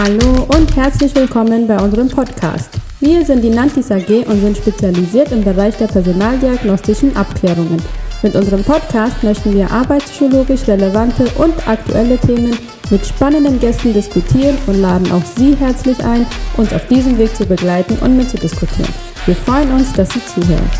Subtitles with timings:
[0.00, 2.70] Hallo und herzlich willkommen bei unserem Podcast.
[3.00, 7.82] Wir sind die Nantis AG und sind spezialisiert im Bereich der personaldiagnostischen Abklärungen.
[8.22, 12.56] Mit unserem Podcast möchten wir arbeitspsychologisch relevante und aktuelle Themen
[12.90, 16.24] mit spannenden Gästen diskutieren und laden auch Sie herzlich ein,
[16.56, 18.94] uns auf diesem Weg zu begleiten und mitzudiskutieren.
[19.26, 20.70] Wir freuen uns, dass Sie zuhören.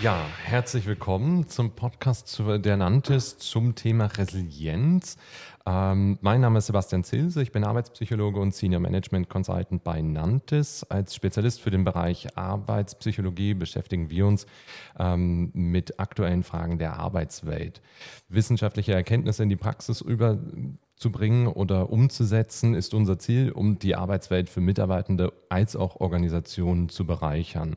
[0.00, 5.16] Ja, herzlich willkommen zum Podcast der Nantes zum Thema Resilienz.
[5.66, 10.88] Ähm, mein Name ist Sebastian Zilse, ich bin Arbeitspsychologe und Senior Management Consultant bei Nantes.
[10.88, 14.46] Als Spezialist für den Bereich Arbeitspsychologie beschäftigen wir uns
[15.00, 17.82] ähm, mit aktuellen Fragen der Arbeitswelt.
[18.28, 24.60] Wissenschaftliche Erkenntnisse in die Praxis überzubringen oder umzusetzen, ist unser Ziel, um die Arbeitswelt für
[24.60, 27.76] Mitarbeitende als auch Organisationen zu bereichern.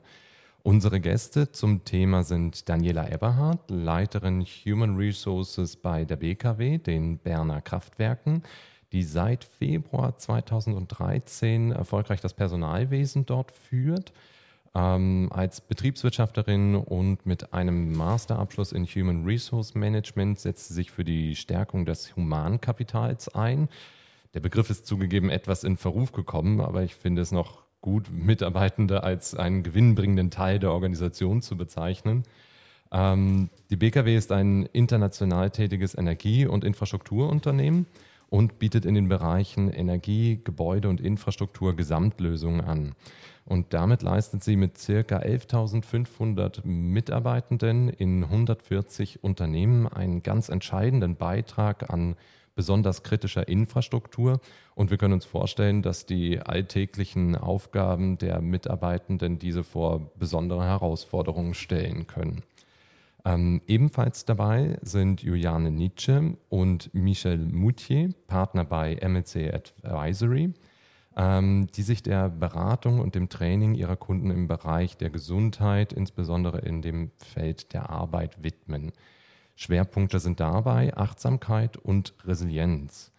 [0.63, 7.61] Unsere Gäste zum Thema sind Daniela Eberhardt, Leiterin Human Resources bei der BKW, den Berner
[7.61, 8.43] Kraftwerken,
[8.91, 14.13] die seit Februar 2013 erfolgreich das Personalwesen dort führt.
[14.75, 21.03] Ähm, als Betriebswirtschafterin und mit einem Masterabschluss in Human Resource Management setzt sie sich für
[21.03, 23.67] die Stärkung des Humankapitals ein.
[24.36, 29.03] Der Begriff ist zugegeben etwas in Verruf gekommen, aber ich finde es noch gut, Mitarbeitende
[29.03, 32.23] als einen gewinnbringenden Teil der Organisation zu bezeichnen.
[32.91, 37.87] Ähm, die BKW ist ein international tätiges Energie- und Infrastrukturunternehmen
[38.29, 42.95] und bietet in den Bereichen Energie, Gebäude und Infrastruktur Gesamtlösungen an.
[43.45, 45.17] Und damit leistet sie mit ca.
[45.17, 52.15] 11.500 Mitarbeitenden in 140 Unternehmen einen ganz entscheidenden Beitrag an
[52.55, 54.39] besonders kritischer Infrastruktur.
[54.75, 61.53] Und wir können uns vorstellen, dass die alltäglichen Aufgaben der Mitarbeitenden diese vor besondere Herausforderungen
[61.53, 62.44] stellen können.
[63.23, 70.53] Ähm, ebenfalls dabei sind Juliane Nietzsche und Michel Moutier, Partner bei MLC Advisory,
[71.16, 76.59] ähm, die sich der Beratung und dem Training ihrer Kunden im Bereich der Gesundheit, insbesondere
[76.59, 78.92] in dem Feld der Arbeit, widmen.
[79.55, 83.11] Schwerpunkte sind dabei Achtsamkeit und Resilienz.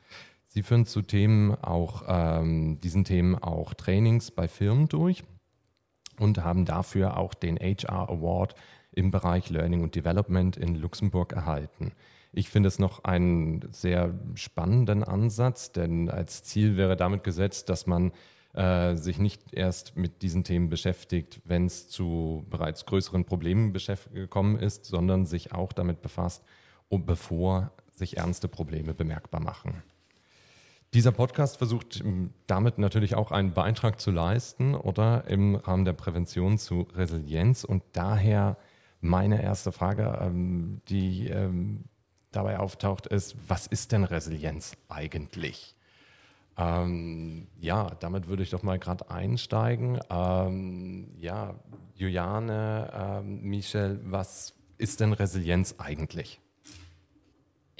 [0.55, 5.25] Sie führen zu Themen auch, ähm, diesen Themen auch Trainings bei Firmen durch
[6.19, 8.55] und haben dafür auch den HR Award
[8.91, 11.93] im Bereich Learning und Development in Luxemburg erhalten.
[12.33, 17.87] Ich finde es noch einen sehr spannenden Ansatz, denn als Ziel wäre damit gesetzt, dass
[17.87, 18.13] man
[18.53, 24.59] äh, sich nicht erst mit diesen Themen beschäftigt, wenn es zu bereits größeren Problemen gekommen
[24.59, 26.45] ist, sondern sich auch damit befasst,
[26.91, 29.83] bevor sich ernste Probleme bemerkbar machen.
[30.95, 35.95] Dieser Podcast versucht ähm, damit natürlich auch einen Beitrag zu leisten oder im Rahmen der
[35.95, 38.59] Prävention zu Resilienz und daher
[39.01, 41.85] meine erste Frage, ähm, die ähm,
[42.31, 45.75] dabei auftaucht, ist, was ist denn Resilienz eigentlich?
[46.59, 49.99] Ähm, ja, damit würde ich doch mal gerade einsteigen.
[50.11, 51.55] Ähm, ja,
[51.95, 56.42] Juliane, ähm, Michel, was ist denn Resilienz eigentlich?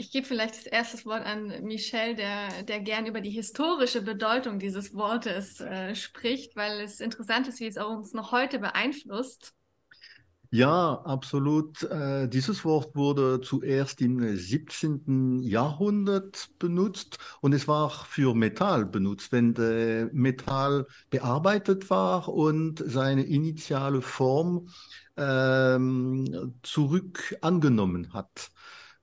[0.03, 4.59] Ich gebe vielleicht das erste Wort an Michel, der, der gern über die historische Bedeutung
[4.59, 9.55] dieses Wortes äh, spricht, weil es interessant ist, wie es uns noch heute beeinflusst.
[10.51, 11.85] Ja, absolut.
[11.85, 15.39] Äh, dieses Wort wurde zuerst im 17.
[15.45, 23.23] Jahrhundert benutzt und es war für Metall benutzt, wenn der Metall bearbeitet war und seine
[23.23, 24.69] initiale Form
[25.17, 28.51] ähm, zurück angenommen hat.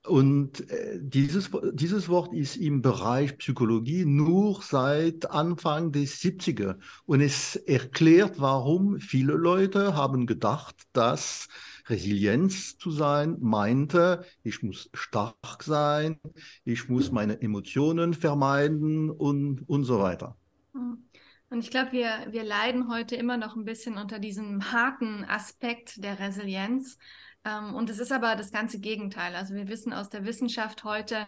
[0.05, 6.77] Und äh, dieses, dieses Wort ist im Bereich Psychologie nur seit Anfang des 70er.
[7.05, 11.49] Und es erklärt, warum viele Leute haben gedacht, dass
[11.87, 16.19] Resilienz zu sein meinte, ich muss stark sein,
[16.63, 20.37] ich muss meine Emotionen vermeiden und, und so weiter.
[20.73, 21.09] Hm.
[21.51, 26.03] Und ich glaube, wir, wir leiden heute immer noch ein bisschen unter diesem harten Aspekt
[26.03, 26.99] der Resilienz.
[27.45, 29.33] Ähm, und es ist aber das ganze Gegenteil.
[29.35, 31.25] Also wir wissen aus der Wissenschaft heute,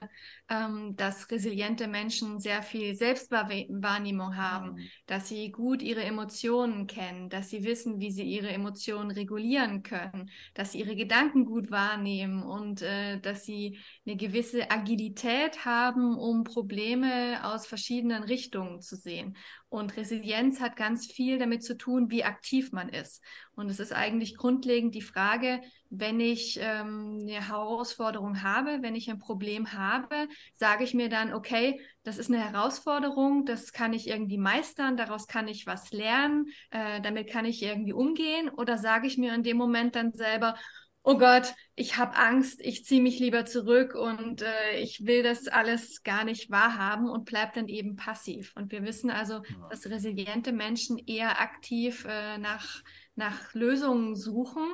[0.49, 4.79] ähm, dass resiliente Menschen sehr viel Selbstwahrnehmung haben, mhm.
[5.05, 10.29] dass sie gut ihre Emotionen kennen, dass sie wissen, wie sie ihre Emotionen regulieren können,
[10.53, 16.43] dass sie ihre Gedanken gut wahrnehmen und äh, dass sie eine gewisse Agilität haben, um
[16.43, 19.37] Probleme aus verschiedenen Richtungen zu sehen.
[19.71, 23.23] Und Resilienz hat ganz viel damit zu tun, wie aktiv man ist.
[23.55, 29.09] Und es ist eigentlich grundlegend die Frage, wenn ich ähm, eine Herausforderung habe, wenn ich
[29.09, 34.09] ein Problem habe, sage ich mir dann, okay, das ist eine Herausforderung, das kann ich
[34.09, 38.49] irgendwie meistern, daraus kann ich was lernen, äh, damit kann ich irgendwie umgehen.
[38.49, 40.55] Oder sage ich mir in dem Moment dann selber,
[41.03, 45.47] oh Gott, ich habe Angst, ich ziehe mich lieber zurück und äh, ich will das
[45.47, 48.53] alles gar nicht wahrhaben und bleibt dann eben passiv.
[48.55, 52.83] Und wir wissen also, dass resiliente Menschen eher aktiv äh, nach,
[53.15, 54.73] nach Lösungen suchen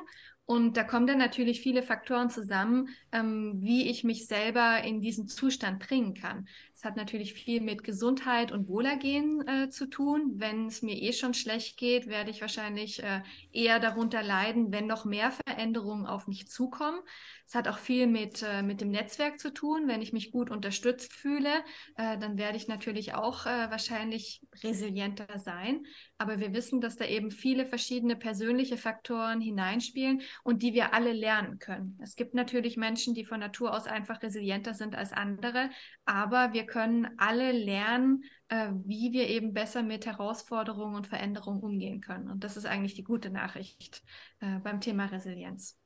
[0.50, 5.28] und da kommen dann natürlich viele Faktoren zusammen, ähm, wie ich mich selber in diesen
[5.28, 6.48] Zustand bringen kann.
[6.78, 10.34] Es hat natürlich viel mit Gesundheit und Wohlergehen äh, zu tun.
[10.36, 14.86] Wenn es mir eh schon schlecht geht, werde ich wahrscheinlich äh, eher darunter leiden, wenn
[14.86, 17.00] noch mehr Veränderungen auf mich zukommen.
[17.48, 19.88] Es hat auch viel mit, äh, mit dem Netzwerk zu tun.
[19.88, 21.48] Wenn ich mich gut unterstützt fühle,
[21.96, 25.84] äh, dann werde ich natürlich auch äh, wahrscheinlich resilienter sein.
[26.18, 31.12] Aber wir wissen, dass da eben viele verschiedene persönliche Faktoren hineinspielen und die wir alle
[31.12, 31.98] lernen können.
[32.02, 35.70] Es gibt natürlich Menschen, die von Natur aus einfach resilienter sind als andere,
[36.04, 42.00] aber wir können alle lernen, äh, wie wir eben besser mit Herausforderungen und Veränderungen umgehen
[42.00, 42.30] können.
[42.30, 44.04] Und das ist eigentlich die gute Nachricht
[44.40, 45.76] äh, beim Thema Resilienz.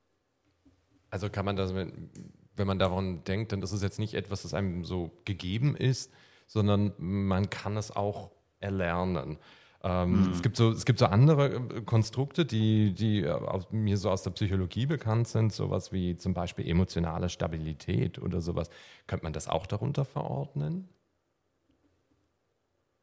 [1.09, 4.53] Also kann man das, wenn man daran denkt, dann ist es jetzt nicht etwas, das
[4.53, 6.11] einem so gegeben ist,
[6.47, 9.37] sondern man kann es auch erlernen.
[9.85, 10.31] Ähm, mhm.
[10.31, 14.23] es, gibt so, es gibt so andere äh, Konstrukte, die, die aus, mir so aus
[14.23, 18.69] der Psychologie bekannt sind, sowas wie zum Beispiel emotionale Stabilität oder sowas.
[19.07, 20.87] Könnte man das auch darunter verordnen?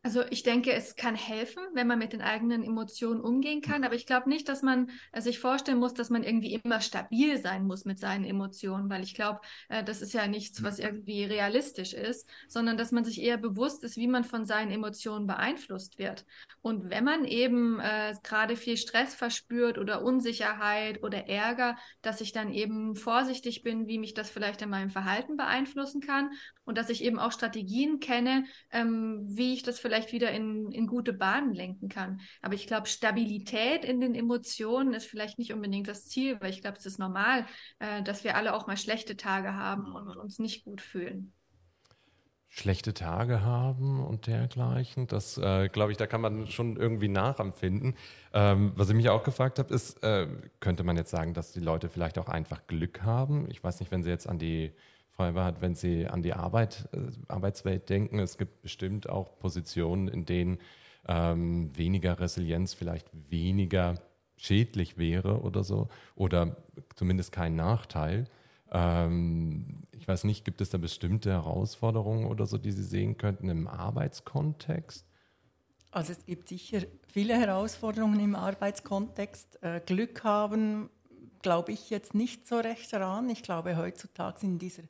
[0.03, 3.95] Also ich denke, es kann helfen, wenn man mit den eigenen Emotionen umgehen kann, aber
[3.95, 7.85] ich glaube nicht, dass man sich vorstellen muss, dass man irgendwie immer stabil sein muss
[7.85, 12.27] mit seinen Emotionen, weil ich glaube, äh, das ist ja nichts, was irgendwie realistisch ist,
[12.49, 16.25] sondern dass man sich eher bewusst ist, wie man von seinen Emotionen beeinflusst wird.
[16.63, 22.33] Und wenn man eben äh, gerade viel Stress verspürt oder Unsicherheit oder Ärger, dass ich
[22.33, 26.31] dann eben vorsichtig bin, wie mich das vielleicht in meinem Verhalten beeinflussen kann
[26.65, 30.71] und dass ich eben auch Strategien kenne, ähm, wie ich das vielleicht vielleicht wieder in,
[30.71, 32.21] in gute Bahnen lenken kann.
[32.43, 36.61] Aber ich glaube, Stabilität in den Emotionen ist vielleicht nicht unbedingt das Ziel, weil ich
[36.61, 37.45] glaube, es ist normal,
[37.81, 41.33] äh, dass wir alle auch mal schlechte Tage haben und uns nicht gut fühlen
[42.53, 45.07] schlechte Tage haben und dergleichen.
[45.07, 47.95] Das, äh, glaube ich, da kann man schon irgendwie nachempfinden.
[48.35, 50.27] Ähm, was ich mich auch gefragt habe, ist, äh,
[50.59, 53.49] könnte man jetzt sagen, dass die Leute vielleicht auch einfach Glück haben?
[53.51, 54.73] Ich weiß nicht, wenn Sie jetzt an die
[55.21, 58.19] hat, wenn Sie an die Arbeit, äh, Arbeitswelt denken.
[58.19, 60.59] Es gibt bestimmt auch Positionen, in denen
[61.09, 63.95] ähm, weniger Resilienz vielleicht weniger
[64.37, 66.57] schädlich wäre oder so oder
[66.95, 68.25] zumindest kein Nachteil.
[68.71, 73.49] Ähm, ich weiß nicht, gibt es da bestimmte Herausforderungen oder so, die Sie sehen könnten
[73.49, 75.07] im Arbeitskontext?
[75.91, 79.63] Also es gibt sicher viele Herausforderungen im Arbeitskontext.
[79.63, 80.89] Äh, Glück haben,
[81.43, 83.29] glaube ich jetzt nicht so recht daran.
[83.29, 84.85] Ich glaube, heutzutage in dieser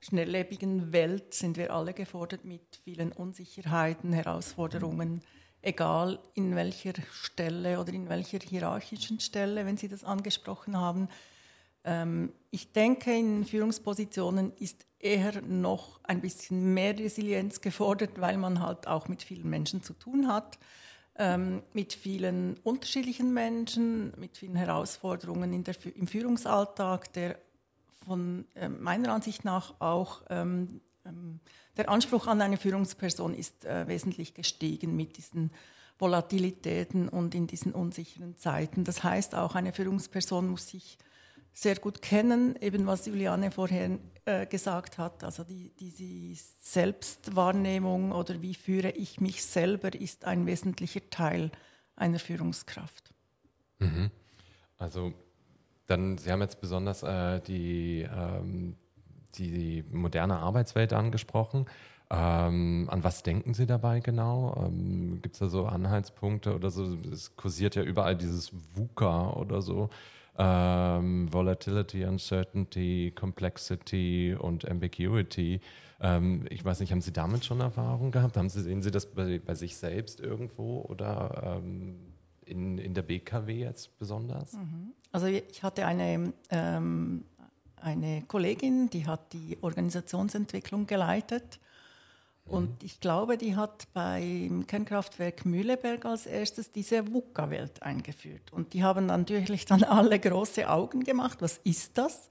[0.00, 5.22] schnelllebigen Welt sind wir alle gefordert mit vielen Unsicherheiten, Herausforderungen,
[5.62, 11.08] egal in welcher Stelle oder in welcher hierarchischen Stelle, wenn Sie das angesprochen haben.
[11.84, 18.60] Ähm, ich denke, in Führungspositionen ist eher noch ein bisschen mehr Resilienz gefordert, weil man
[18.60, 20.58] halt auch mit vielen Menschen zu tun hat,
[21.16, 27.38] ähm, mit vielen unterschiedlichen Menschen, mit vielen Herausforderungen der, im Führungsalltag, der
[28.08, 31.40] von äh, meiner Ansicht nach auch ähm, ähm,
[31.76, 35.52] der Anspruch an eine Führungsperson ist äh, wesentlich gestiegen mit diesen
[35.98, 38.84] Volatilitäten und in diesen unsicheren Zeiten.
[38.84, 40.98] Das heißt, auch eine Führungsperson muss sich
[41.52, 45.24] sehr gut kennen, eben was Juliane vorher äh, gesagt hat.
[45.24, 51.50] Also die, die, Selbstwahrnehmung oder wie führe ich mich selber ist ein wesentlicher Teil
[51.96, 53.12] einer Führungskraft.
[53.78, 54.10] Mhm.
[54.76, 55.14] Also
[55.88, 58.76] dann, Sie haben jetzt besonders äh, die, ähm,
[59.36, 61.66] die, moderne Arbeitswelt angesprochen.
[62.10, 64.54] Ähm, an was denken Sie dabei genau?
[64.64, 66.96] Ähm, Gibt es da so Anhaltspunkte oder so?
[67.12, 69.90] Es kursiert ja überall dieses VUCA oder so.
[70.38, 75.60] Ähm, Volatility, Uncertainty, Complexity und Ambiguity.
[76.00, 78.36] Ähm, ich weiß nicht, haben Sie damit schon Erfahrung gehabt?
[78.36, 82.07] Haben Sie, sehen Sie das bei, bei sich selbst irgendwo oder ähm,
[82.48, 84.52] in, in der BKW jetzt besonders?
[84.52, 84.92] Mhm.
[85.12, 87.24] Also ich hatte eine, ähm,
[87.76, 91.60] eine Kollegin, die hat die Organisationsentwicklung geleitet.
[92.46, 92.52] Mhm.
[92.52, 98.52] Und ich glaube, die hat beim Kernkraftwerk Mühleberg als erstes diese VUCA-Welt eingeführt.
[98.52, 101.38] Und die haben natürlich dann alle große Augen gemacht.
[101.40, 102.28] Was ist das?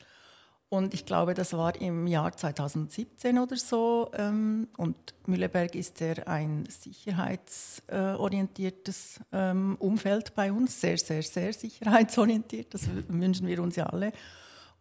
[0.69, 4.11] Und ich glaube, das war im Jahr 2017 oder so.
[4.13, 12.73] Ähm, und Mühleberg ist ja ein sicherheitsorientiertes ähm, Umfeld bei uns, sehr, sehr, sehr sicherheitsorientiert.
[12.73, 14.11] Das wünschen wir uns ja alle.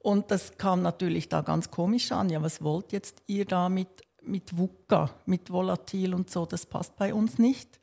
[0.01, 2.31] Und das kam natürlich da ganz komisch an.
[2.31, 6.47] Ja, was wollt jetzt ihr da mit, mit VUCA, mit Volatil und so?
[6.47, 7.79] Das passt bei uns nicht.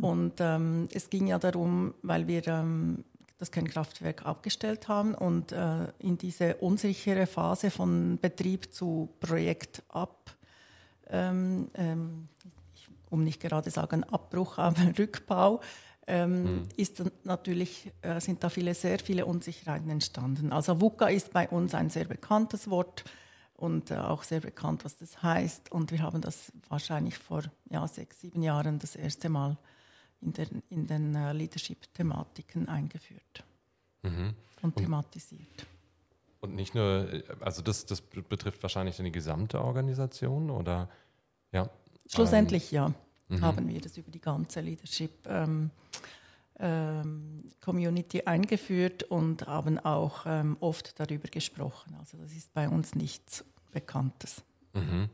[0.00, 3.04] Und ähm, es ging ja darum, weil wir ähm,
[3.44, 10.34] das Kernkraftwerk abgestellt haben und äh, in diese unsichere Phase von Betrieb zu Projekt ab,
[11.10, 12.28] ähm, ähm,
[13.10, 15.60] um nicht gerade sagen Abbruch, aber Rückbau,
[16.06, 16.68] ähm, mhm.
[16.76, 20.50] ist natürlich, äh, sind da viele, sehr viele Unsicherheiten entstanden.
[20.50, 23.04] Also VUCA ist bei uns ein sehr bekanntes Wort
[23.56, 25.70] und äh, auch sehr bekannt, was das heißt.
[25.70, 29.58] Und wir haben das wahrscheinlich vor ja, sechs, sieben Jahren das erste Mal
[30.24, 33.44] in den, in den uh, Leadership-Thematiken eingeführt
[34.02, 34.34] mhm.
[34.62, 35.66] und, und thematisiert.
[36.40, 40.88] Und nicht nur, also das, das betrifft wahrscheinlich die gesamte Organisation oder
[41.52, 41.70] ja?
[42.06, 42.94] Schlussendlich ähm, ja,
[43.28, 43.40] mhm.
[43.40, 45.70] haben wir das über die ganze Leadership ähm,
[46.58, 51.96] ähm, Community eingeführt und haben auch ähm, oft darüber gesprochen.
[51.98, 54.42] Also das ist bei uns nichts Bekanntes.
[54.74, 55.08] Mhm.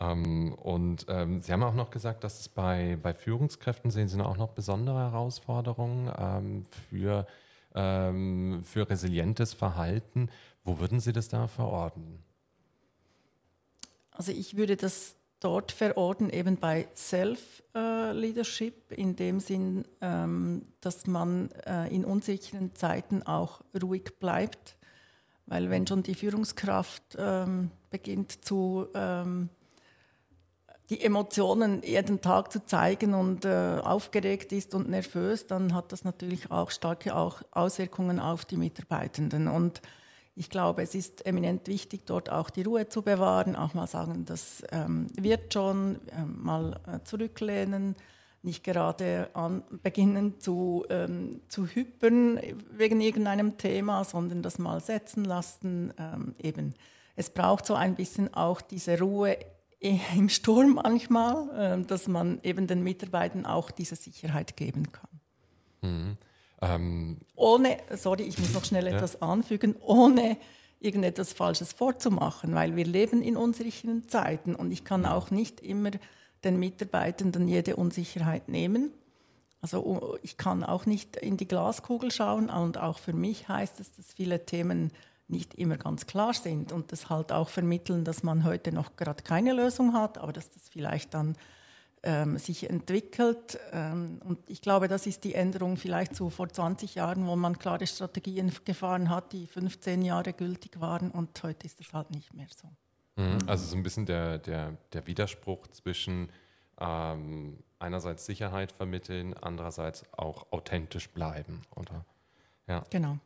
[0.00, 4.20] Ähm, und ähm, Sie haben auch noch gesagt, dass es bei, bei Führungskräften sehen Sie
[4.24, 7.26] auch noch besondere Herausforderungen ähm, für,
[7.74, 10.28] ähm, für resilientes Verhalten.
[10.64, 12.18] Wo würden Sie das da verorten?
[14.10, 21.50] Also ich würde das dort verorten, eben bei Self-Leadership, in dem Sinn, ähm, dass man
[21.66, 24.76] äh, in unsicheren Zeiten auch ruhig bleibt.
[25.46, 28.86] Weil wenn schon die Führungskraft ähm, beginnt zu
[30.92, 36.04] die Emotionen jeden Tag zu zeigen und äh, aufgeregt ist und nervös, dann hat das
[36.04, 39.48] natürlich auch starke auch Auswirkungen auf die Mitarbeitenden.
[39.48, 39.80] Und
[40.34, 44.26] ich glaube, es ist eminent wichtig, dort auch die Ruhe zu bewahren, auch mal sagen,
[44.26, 47.96] das ähm, wird schon, äh, mal äh, zurücklehnen,
[48.42, 52.38] nicht gerade an, beginnen zu, ähm, zu hypern
[52.70, 55.94] wegen irgendeinem Thema, sondern das mal setzen lassen.
[55.98, 56.74] Ähm, eben,
[57.16, 59.38] es braucht so ein bisschen auch diese Ruhe
[60.16, 65.10] im Sturm manchmal, ähm, dass man eben den Mitarbeitern auch diese Sicherheit geben kann.
[65.82, 66.16] Mhm.
[66.60, 67.16] Ähm.
[67.34, 68.94] Ohne, sorry, ich muss noch schnell ja.
[68.94, 70.36] etwas anfügen, ohne
[70.78, 75.90] irgendetwas Falsches vorzumachen, weil wir leben in unsicheren Zeiten und ich kann auch nicht immer
[76.44, 78.92] den Mitarbeitenden jede Unsicherheit nehmen.
[79.60, 83.92] Also ich kann auch nicht in die Glaskugel schauen und auch für mich heißt es,
[83.92, 84.90] dass viele Themen
[85.32, 89.22] nicht immer ganz klar sind und das halt auch vermitteln, dass man heute noch gerade
[89.22, 91.36] keine Lösung hat, aber dass das vielleicht dann
[92.02, 93.58] ähm, sich entwickelt.
[93.72, 97.58] Ähm, und ich glaube, das ist die Änderung vielleicht zu vor 20 Jahren, wo man
[97.58, 102.34] klare Strategien gefahren hat, die 15 Jahre gültig waren und heute ist das halt nicht
[102.34, 102.68] mehr so.
[103.16, 103.38] Mhm.
[103.46, 106.30] Also so ein bisschen der, der, der Widerspruch zwischen
[106.80, 112.04] ähm, einerseits Sicherheit vermitteln, andererseits auch authentisch bleiben, oder?
[112.66, 112.84] Ja.
[112.90, 113.18] Genau.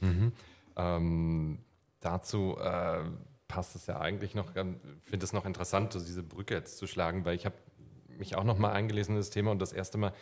[0.00, 0.32] Mhm.
[0.76, 1.64] Ähm,
[2.00, 3.04] dazu äh,
[3.48, 6.78] passt es ja eigentlich noch, ich ähm, finde es noch interessant, so diese Brücke jetzt
[6.78, 7.56] zu schlagen, weil ich habe
[8.18, 10.12] mich auch noch mal eingelesen in das Thema und das erste Mal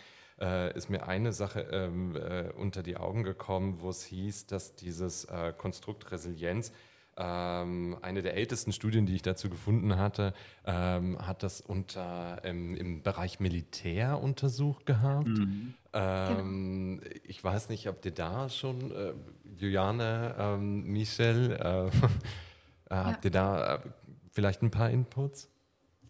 [0.40, 4.74] äh, ist mir eine Sache ähm, äh, unter die Augen gekommen, wo es hieß, dass
[4.74, 6.72] dieses äh, Konstrukt Resilienz
[7.16, 10.34] ähm, eine der ältesten Studien, die ich dazu gefunden hatte,
[10.64, 15.28] ähm, hat das unter, ähm, im Bereich Militär untersucht gehabt.
[15.28, 15.74] Mhm.
[15.92, 17.14] Ähm, genau.
[17.24, 19.12] Ich weiß nicht, ob ihr da schon, äh,
[19.56, 21.86] Juliane, ähm, Michel, äh,
[22.94, 23.80] äh, habt ihr da äh,
[24.30, 25.50] vielleicht ein paar Inputs?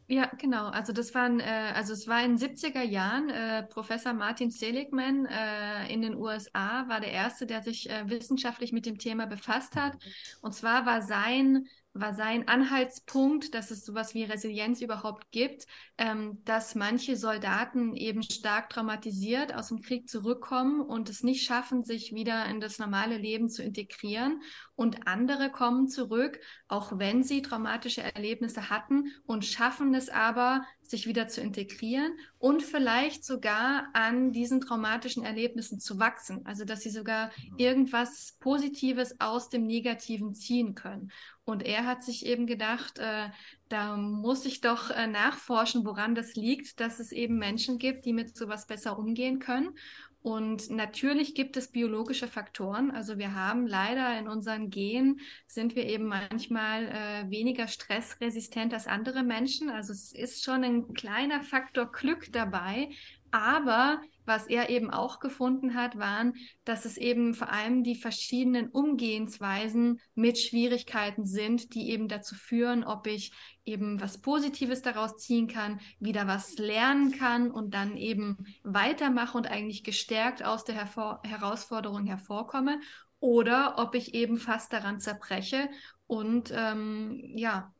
[0.06, 0.66] Ja, genau.
[0.68, 5.24] Also das waren, äh, also es war in den 70er Jahren, äh, Professor Martin Seligman
[5.26, 9.76] äh, in den USA war der erste, der sich äh, wissenschaftlich mit dem Thema befasst
[9.76, 9.96] hat.
[10.42, 16.42] Und zwar war sein war sein Anhaltspunkt, dass es sowas wie Resilienz überhaupt gibt, ähm,
[16.44, 22.12] dass manche Soldaten eben stark traumatisiert aus dem Krieg zurückkommen und es nicht schaffen, sich
[22.12, 24.42] wieder in das normale Leben zu integrieren.
[24.76, 31.06] Und andere kommen zurück, auch wenn sie traumatische Erlebnisse hatten und schaffen es aber, sich
[31.06, 36.44] wieder zu integrieren und vielleicht sogar an diesen traumatischen Erlebnissen zu wachsen.
[36.44, 41.10] Also dass sie sogar irgendwas Positives aus dem Negativen ziehen können.
[41.44, 43.28] Und er hat sich eben gedacht, äh,
[43.68, 48.12] da muss ich doch äh, nachforschen, woran das liegt, dass es eben Menschen gibt, die
[48.12, 49.76] mit sowas besser umgehen können.
[50.24, 52.90] Und natürlich gibt es biologische Faktoren.
[52.90, 58.86] Also wir haben leider in unseren Genen sind wir eben manchmal äh, weniger stressresistent als
[58.86, 59.68] andere Menschen.
[59.68, 62.88] Also es ist schon ein kleiner Faktor Glück dabei.
[63.32, 68.68] Aber was er eben auch gefunden hat, waren, dass es eben vor allem die verschiedenen
[68.68, 73.32] Umgehensweisen mit Schwierigkeiten sind, die eben dazu führen, ob ich
[73.64, 79.46] eben was Positives daraus ziehen kann, wieder was lernen kann und dann eben weitermache und
[79.46, 82.80] eigentlich gestärkt aus der Hervor Herausforderung hervorkomme
[83.20, 85.70] oder ob ich eben fast daran zerbreche
[86.06, 87.72] und ähm, ja,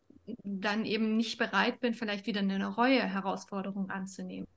[0.42, 4.48] dann eben nicht bereit bin, vielleicht wieder eine neue Herausforderung anzunehmen.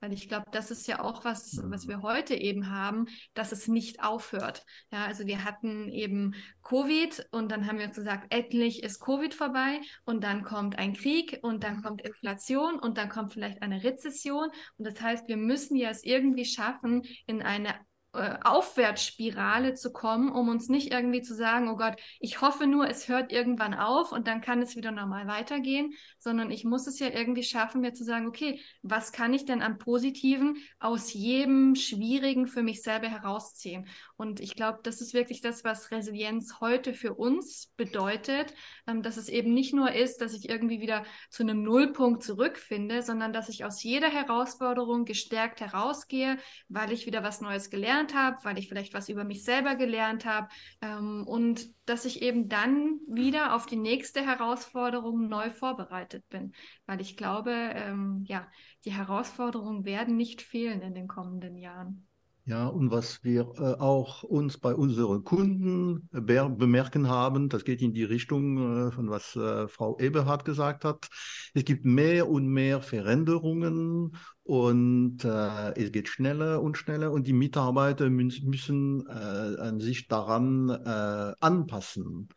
[0.00, 3.66] Weil ich glaube, das ist ja auch was, was wir heute eben haben, dass es
[3.66, 4.64] nicht aufhört.
[4.92, 9.32] Ja, also wir hatten eben Covid und dann haben wir uns gesagt, endlich ist Covid
[9.32, 13.82] vorbei und dann kommt ein Krieg und dann kommt Inflation und dann kommt vielleicht eine
[13.84, 14.50] Rezession.
[14.76, 17.74] Und das heißt, wir müssen ja es irgendwie schaffen, in eine
[18.16, 22.88] äh, Aufwärtsspirale zu kommen, um uns nicht irgendwie zu sagen, oh Gott, ich hoffe nur,
[22.88, 26.98] es hört irgendwann auf und dann kann es wieder normal weitergehen, sondern ich muss es
[26.98, 31.74] ja irgendwie schaffen, mir zu sagen, okay, was kann ich denn am Positiven aus jedem
[31.74, 33.86] Schwierigen für mich selber herausziehen?
[34.16, 38.54] Und ich glaube, das ist wirklich das, was Resilienz heute für uns bedeutet,
[38.86, 43.02] ähm, dass es eben nicht nur ist, dass ich irgendwie wieder zu einem Nullpunkt zurückfinde,
[43.02, 48.38] sondern dass ich aus jeder Herausforderung gestärkt herausgehe, weil ich wieder was Neues gelernt habe,
[48.42, 50.48] weil ich vielleicht was über mich selber gelernt habe
[50.80, 56.52] ähm, und dass ich eben dann wieder auf die nächste Herausforderung neu vorbereitet bin,
[56.86, 58.48] weil ich glaube, ähm, ja,
[58.84, 62.06] die Herausforderungen werden nicht fehlen in den kommenden Jahren.
[62.48, 67.82] Ja, und was wir äh, auch uns bei unseren Kunden be bemerken haben, das geht
[67.82, 71.08] in die Richtung äh, von was äh, Frau Eberhardt gesagt hat.
[71.54, 77.32] Es gibt mehr und mehr Veränderungen und äh, es geht schneller und schneller und die
[77.32, 82.28] Mitarbeiter mü müssen äh, sich daran äh, anpassen.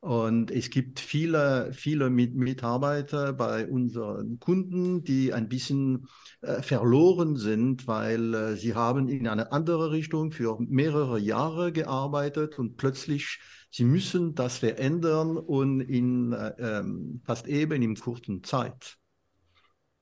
[0.00, 6.08] Und es gibt viele, viele Mitarbeiter bei unseren Kunden, die ein bisschen
[6.40, 12.58] äh, verloren sind, weil äh, sie haben in eine andere Richtung für mehrere Jahre gearbeitet
[12.58, 13.40] und plötzlich
[13.70, 18.96] sie müssen das verändern und in äh, ähm, fast eben in kurzen Zeit.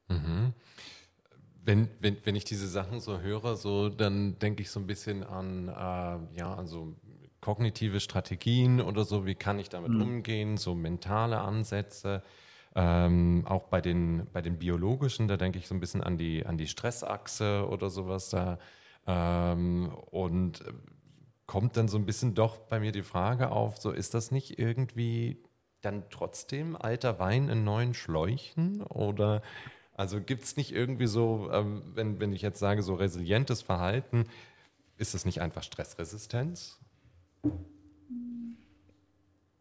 [0.08, 0.54] Mhm.
[1.64, 5.24] Wenn, wenn, wenn ich diese Sachen so höre, so, dann denke ich so ein bisschen
[5.24, 6.96] an, äh, ja, also
[7.40, 10.02] kognitive Strategien oder so, wie kann ich damit mhm.
[10.02, 12.22] umgehen, so mentale Ansätze.
[12.74, 16.44] Ähm, auch bei den, bei den biologischen, da denke ich so ein bisschen an die,
[16.46, 18.58] an die Stressachse oder sowas da.
[19.06, 20.62] Ähm, und
[21.46, 24.58] kommt dann so ein bisschen doch bei mir die Frage auf, so ist das nicht
[24.58, 25.42] irgendwie
[25.80, 28.82] dann trotzdem alter Wein in neuen Schläuchen?
[28.82, 29.42] Oder
[29.94, 34.26] also gibt es nicht irgendwie so, ähm, wenn, wenn ich jetzt sage, so resilientes Verhalten,
[34.96, 36.78] ist das nicht einfach Stressresistenz?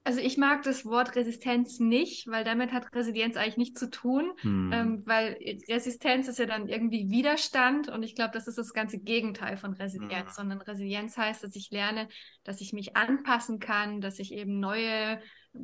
[0.07, 4.31] Also ich mag das Wort Resistenz nicht, weil damit hat Resilienz eigentlich nichts zu tun,
[4.39, 4.71] hm.
[4.73, 5.37] ähm, weil
[5.67, 9.73] Resistenz ist ja dann irgendwie Widerstand und ich glaube, das ist das ganze Gegenteil von
[9.73, 10.33] Resilienz, hm.
[10.33, 12.07] sondern Resilienz heißt, dass ich lerne,
[12.45, 15.19] dass ich mich anpassen kann, dass ich eben neue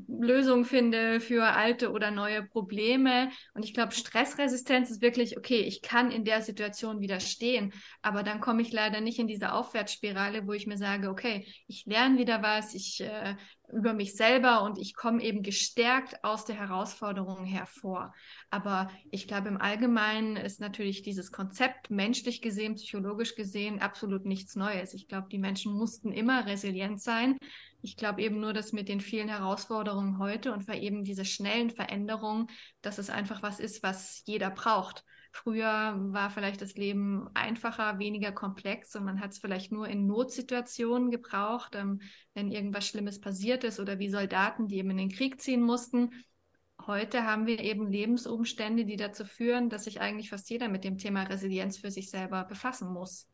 [0.08, 3.30] Lösungen finde für alte oder neue Probleme.
[3.54, 8.42] Und ich glaube, Stressresistenz ist wirklich, okay, ich kann in der Situation widerstehen, aber dann
[8.42, 12.42] komme ich leider nicht in diese Aufwärtsspirale, wo ich mir sage, okay, ich lerne wieder
[12.42, 13.36] was, ich äh,
[13.74, 18.14] über mich selber und ich komme eben gestärkt aus der Herausforderung hervor.
[18.50, 24.56] Aber ich glaube, im Allgemeinen ist natürlich dieses Konzept menschlich gesehen, psychologisch gesehen absolut nichts
[24.56, 24.94] Neues.
[24.94, 27.38] Ich glaube, die Menschen mussten immer resilient sein.
[27.82, 32.48] Ich glaube eben nur, dass mit den vielen Herausforderungen heute und eben diese schnellen Veränderungen,
[32.82, 35.04] dass es einfach was ist, was jeder braucht.
[35.36, 40.06] Früher war vielleicht das Leben einfacher, weniger komplex und man hat es vielleicht nur in
[40.06, 42.02] Notsituationen gebraucht, ähm,
[42.36, 46.12] wenn irgendwas Schlimmes passiert ist oder wie Soldaten, die eben in den Krieg ziehen mussten.
[46.86, 51.00] Heute haben wir eben Lebensumstände, die dazu führen, dass sich eigentlich fast jeder mit dem
[51.00, 53.28] Thema Resilienz für sich selber befassen muss.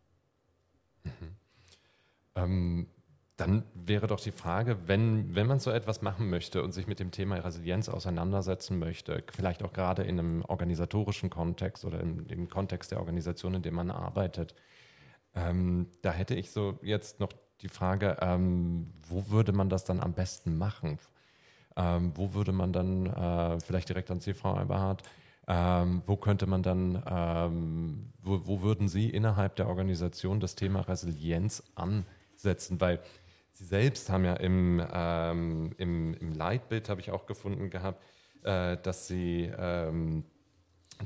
[1.03, 1.35] Mhm.
[2.35, 2.87] Ähm,
[3.39, 6.99] dann wäre doch die Frage, wenn, wenn man so etwas machen möchte und sich mit
[6.99, 12.49] dem Thema Resilienz auseinandersetzen möchte, vielleicht auch gerade in einem organisatorischen Kontext oder im, im
[12.49, 14.55] Kontext der Organisation, in der man arbeitet,
[15.35, 17.29] ähm, da hätte ich so jetzt noch
[17.61, 20.99] die Frage, ähm, wo würde man das dann am besten machen?
[21.77, 25.03] Ähm, wo würde man dann, äh, vielleicht direkt an Sie, Frau Eberhardt,
[25.47, 30.81] ähm, wo könnte man dann, ähm, wo, wo würden Sie innerhalb der Organisation das Thema
[30.81, 32.81] Resilienz ansetzen?
[32.81, 32.99] Weil
[33.51, 38.03] Sie selbst haben ja im, ähm, im, im Leitbild, habe ich auch gefunden gehabt,
[38.43, 40.23] äh, dass Sie ähm,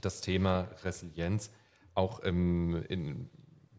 [0.01, 1.51] das Thema Resilienz
[1.95, 3.29] auch im, in,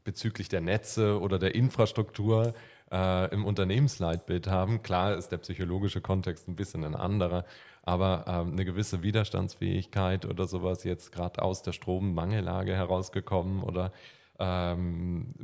[0.04, 2.54] bezüglich der Netze oder der Infrastruktur
[2.90, 4.82] äh, im Unternehmensleitbild haben.
[4.82, 7.44] Klar ist der psychologische Kontext ein bisschen ein anderer,
[7.82, 13.92] aber ähm, eine gewisse Widerstandsfähigkeit oder sowas jetzt gerade aus der Strommangellage herausgekommen oder
[14.38, 15.34] ähm,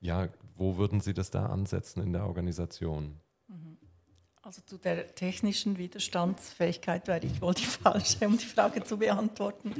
[0.00, 3.20] ja, wo würden Sie das da ansetzen in der Organisation?
[3.48, 3.78] Mhm.
[4.42, 9.74] Also zu der technischen Widerstandsfähigkeit wäre ich wohl die falsche, um die Frage zu beantworten.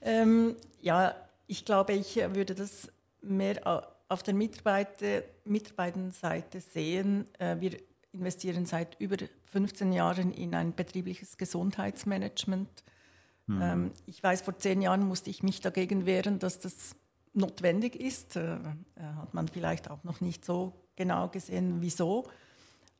[0.00, 1.14] Ähm, ja,
[1.46, 7.26] ich glaube, ich würde das mehr auf der Mitarbeiter, Mitarbeiterseite sehen.
[7.38, 7.78] Äh, wir
[8.12, 12.84] investieren seit über 15 Jahren in ein betriebliches Gesundheitsmanagement.
[13.46, 13.92] Mhm.
[14.04, 16.94] ich weiß, vor zehn Jahren musste ich mich dagegen wehren, dass das
[17.32, 18.36] notwendig ist.
[18.36, 18.58] Äh,
[19.16, 22.24] hat man vielleicht auch noch nicht so genau gesehen, wieso.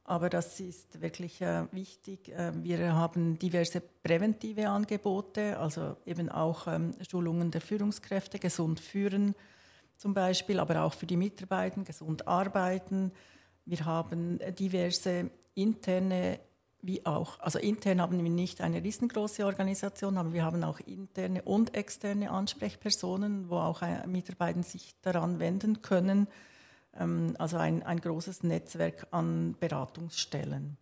[0.04, 2.30] Aber das ist wirklich äh, wichtig.
[2.30, 9.34] Äh, wir haben diverse präventive Angebote, also eben auch ähm, Schulungen der Führungskräfte, gesund führen
[9.98, 13.12] zum Beispiel, aber auch für die Mitarbeiter, gesund arbeiten.
[13.66, 16.40] Wir haben diverse interne
[16.80, 21.42] wie auch, also intern haben wir nicht eine riesengroße Organisation, aber wir haben auch interne
[21.42, 26.28] und externe Ansprechpersonen, wo auch Mitarbeiter sich daran wenden können.
[26.96, 30.76] Ähm, also ein, ein großes Netzwerk an Beratungsstellen.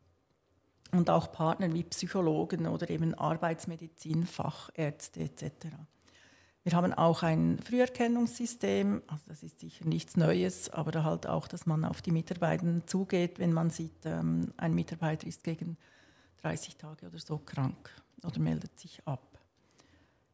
[0.93, 5.67] Und auch Partner wie Psychologen oder eben Arbeitsmedizin, Fachärzte etc.
[6.67, 11.65] Wir haben auch ein Früherkennungssystem, also das ist sicher nichts Neues, aber halt auch, dass
[11.65, 15.77] man auf die Mitarbeiter zugeht, wenn man sieht, ähm, ein Mitarbeiter ist gegen
[16.43, 17.93] 30 Tage oder so krank
[18.25, 19.39] oder meldet sich ab.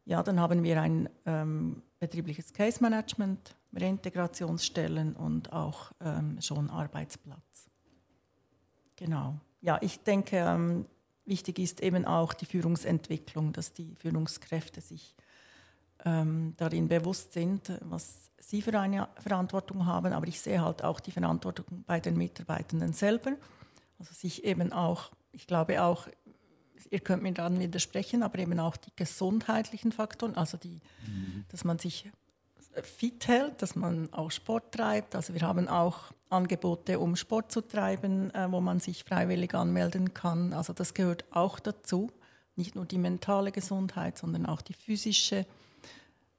[0.07, 7.69] Ja, dann haben wir ein ähm, betriebliches Case Management, Reintegrationsstellen und auch ähm, schon Arbeitsplatz.
[8.97, 9.39] Genau.
[9.61, 10.87] Ja, ich denke, ähm,
[11.27, 15.15] wichtig ist eben auch die Führungsentwicklung, dass die Führungskräfte sich
[16.05, 20.13] ähm, darin bewusst sind, was sie für eine Verantwortung haben.
[20.13, 23.33] Aber ich sehe halt auch die Verantwortung bei den Mitarbeitenden selber.
[23.99, 26.09] Also sich eben auch, ich glaube auch,
[26.91, 31.45] ihr könnt mir dann widersprechen, aber eben auch die gesundheitlichen Faktoren, also die, mhm.
[31.49, 32.11] dass man sich
[32.83, 35.15] fit hält, dass man auch Sport treibt.
[35.15, 40.15] Also wir haben auch Angebote, um Sport zu treiben, äh, wo man sich freiwillig anmelden
[40.15, 40.53] kann.
[40.53, 42.11] Also das gehört auch dazu.
[42.57, 45.47] Nicht nur die mentale Gesundheit, sondern auch die physische.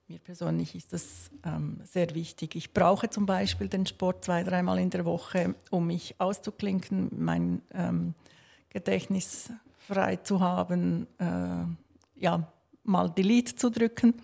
[0.07, 2.55] Mir persönlich ist das ähm, sehr wichtig.
[2.55, 7.61] Ich brauche zum Beispiel den Sport zwei, dreimal in der Woche, um mich auszuklinken, mein
[7.73, 8.13] ähm,
[8.69, 12.51] Gedächtnis frei zu haben, äh, ja,
[12.83, 14.15] mal Delete zu drücken.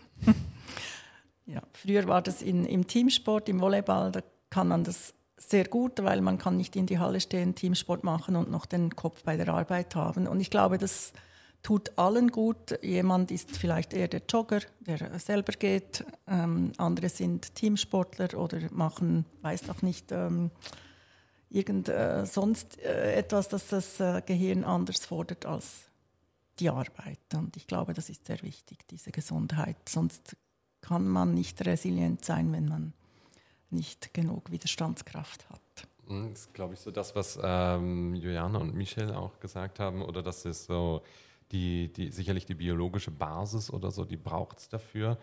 [1.46, 6.04] ja, früher war das in, im Teamsport, im Volleyball, da kann man das sehr gut,
[6.04, 9.38] weil man kann nicht in die Halle stehen, Teamsport machen und noch den Kopf bei
[9.38, 10.28] der Arbeit haben.
[10.28, 11.14] Und ich glaube, das
[11.64, 12.80] tut allen gut.
[12.82, 16.06] Jemand ist vielleicht eher der Jogger, der selber geht.
[16.28, 20.52] Ähm, andere sind Teamsportler oder machen, weiß auch nicht, ähm,
[21.50, 25.90] irgend äh, sonst äh, etwas, das das äh, Gehirn anders fordert als
[26.60, 27.20] die Arbeit.
[27.34, 29.78] Und ich glaube, das ist sehr wichtig, diese Gesundheit.
[29.88, 30.36] Sonst
[30.82, 32.94] kann man nicht resilient sein, wenn man
[33.70, 35.62] nicht genug Widerstandskraft hat.
[36.08, 40.02] Hm, das ist, glaube ich, so das, was ähm, Juliane und Michel auch gesagt haben,
[40.02, 41.02] oder das ist so
[41.52, 45.18] die, die, sicherlich die biologische Basis oder so, die braucht es dafür.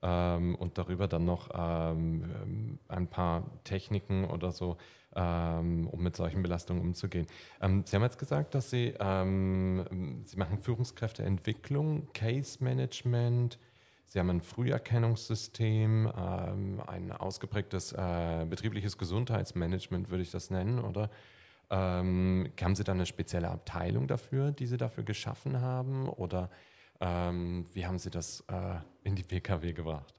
[0.00, 4.76] Ähm, und darüber dann noch ähm, ein paar Techniken oder so,
[5.16, 7.26] ähm, um mit solchen Belastungen umzugehen.
[7.60, 13.58] Ähm, Sie haben jetzt gesagt, dass Sie, ähm, Sie machen Führungskräfteentwicklung, Case Management,
[14.06, 21.10] Sie haben ein Früherkennungssystem, ähm, ein ausgeprägtes äh, betriebliches Gesundheitsmanagement, würde ich das nennen, oder?
[21.70, 26.08] Ähm, haben Sie da eine spezielle Abteilung dafür, die Sie dafür geschaffen haben?
[26.08, 26.50] Oder
[27.00, 30.14] ähm, wie haben Sie das äh, in die PKW gebracht?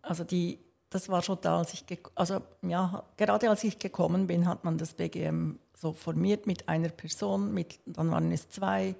[0.00, 0.58] Also die,
[0.90, 4.78] das war schon da, als ich, also ja, gerade als ich gekommen bin, hat man
[4.78, 8.94] das BGM so formiert mit einer Person, mit, dann waren es zwei,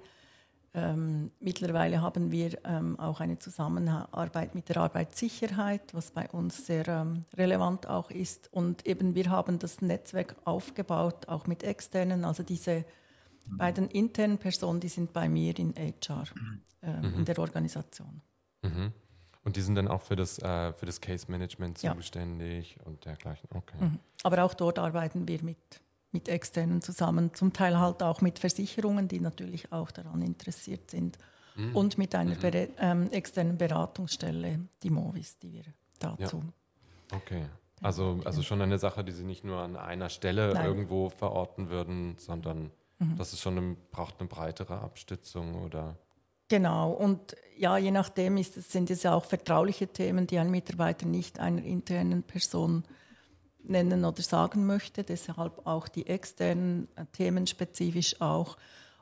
[0.75, 6.87] ähm, mittlerweile haben wir ähm, auch eine Zusammenarbeit mit der Arbeitssicherheit, was bei uns sehr
[6.87, 8.51] ähm, relevant auch ist.
[8.51, 12.25] Und eben wir haben das Netzwerk aufgebaut, auch mit externen.
[12.25, 12.85] Also diese
[13.45, 13.57] mhm.
[13.57, 16.23] beiden internen Personen, die sind bei mir in HR,
[16.81, 17.19] äh, mhm.
[17.19, 18.21] in der Organisation.
[18.63, 18.93] Mhm.
[19.43, 22.83] Und die sind dann auch für das, äh, für das Case Management zuständig ja.
[22.85, 23.47] und dergleichen.
[23.53, 23.77] Okay.
[23.79, 23.99] Mhm.
[24.23, 25.82] Aber auch dort arbeiten wir mit
[26.13, 31.17] mit externen zusammen, zum Teil halt auch mit Versicherungen, die natürlich auch daran interessiert sind
[31.55, 31.75] mhm.
[31.75, 32.67] und mit einer mhm.
[32.77, 35.63] ähm, externen Beratungsstelle, die Movis, die wir
[35.99, 36.43] dazu.
[37.11, 37.17] Ja.
[37.17, 37.45] Okay.
[37.81, 40.65] Also, also schon eine Sache, die Sie nicht nur an einer Stelle Nein.
[40.65, 43.17] irgendwo verorten würden, sondern mhm.
[43.17, 45.97] das ist schon eine, braucht eine breitere Abstützung oder
[46.49, 51.05] Genau, und ja, je nachdem ist, sind es ja auch vertrauliche Themen, die ein Mitarbeiter
[51.05, 52.83] nicht einer internen Person
[53.63, 55.03] nennen oder sagen möchte.
[55.03, 58.57] Deshalb auch die externen äh, Themen spezifisch auch.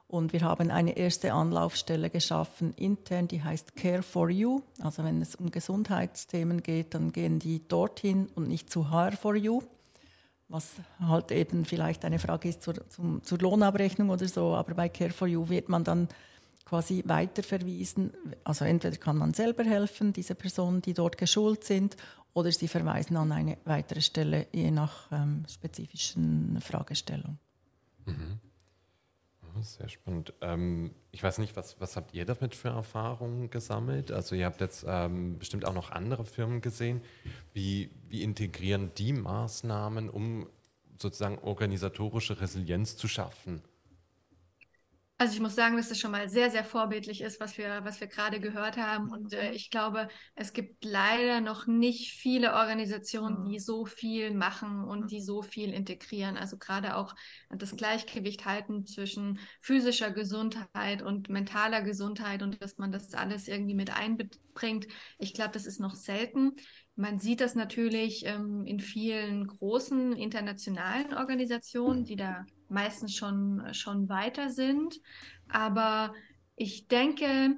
[0.08, 4.62] Und wir haben eine erste Anlaufstelle geschaffen intern, die heißt Care for You.
[4.82, 9.38] Also wenn es um Gesundheitsthemen geht, dann gehen die dorthin und nicht zu HR for
[9.38, 9.64] You,
[10.50, 14.54] was halt eben vielleicht eine Frage ist zur, zum, zur Lohnabrechnung oder so.
[14.54, 16.10] Aber bei Care for You wird man dann
[16.66, 18.12] quasi weiterverwiesen.
[18.44, 21.96] Also entweder kann man selber helfen, diese Personen, die dort geschult sind,
[22.34, 27.38] oder sie verweisen an eine weitere Stelle, je nach ähm, spezifischen Fragestellung.
[28.06, 28.40] Mhm.
[29.60, 30.34] Sehr spannend.
[30.42, 34.12] Ähm, ich weiß nicht, was, was habt ihr damit für Erfahrungen gesammelt?
[34.12, 37.02] Also ihr habt jetzt ähm, bestimmt auch noch andere Firmen gesehen.
[37.54, 40.48] Wie, wie integrieren die Maßnahmen, um
[40.98, 43.62] sozusagen organisatorische Resilienz zu schaffen?
[45.22, 48.02] Also ich muss sagen, dass das schon mal sehr, sehr vorbildlich ist, was wir, was
[48.02, 49.12] wir gerade gehört haben.
[49.12, 54.84] Und äh, ich glaube, es gibt leider noch nicht viele Organisationen, die so viel machen
[54.84, 56.38] und die so viel integrieren.
[56.38, 57.14] Also gerade auch
[57.52, 63.76] das Gleichgewicht halten zwischen physischer Gesundheit und mentaler Gesundheit und dass man das alles irgendwie
[63.76, 63.96] mit
[64.52, 64.88] einbringt.
[65.18, 66.54] Ich glaube, das ist noch selten.
[66.96, 74.10] Man sieht das natürlich ähm, in vielen großen internationalen Organisationen, die da meistens schon, schon
[74.10, 75.00] weiter sind.
[75.50, 76.14] Aber
[76.56, 77.56] ich denke,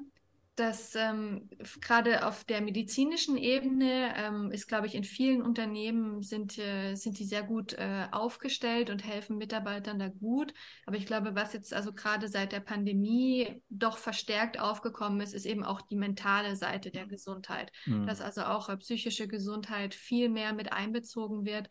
[0.56, 1.50] dass ähm,
[1.82, 7.18] gerade auf der medizinischen Ebene ähm, ist, glaube ich, in vielen Unternehmen sind, äh, sind
[7.18, 10.54] die sehr gut äh, aufgestellt und helfen Mitarbeitern da gut.
[10.86, 15.46] Aber ich glaube, was jetzt also gerade seit der Pandemie doch verstärkt aufgekommen ist, ist
[15.46, 17.72] eben auch die mentale Seite der Gesundheit.
[17.86, 18.06] Mhm.
[18.06, 21.68] Dass also auch äh, psychische Gesundheit viel mehr mit einbezogen wird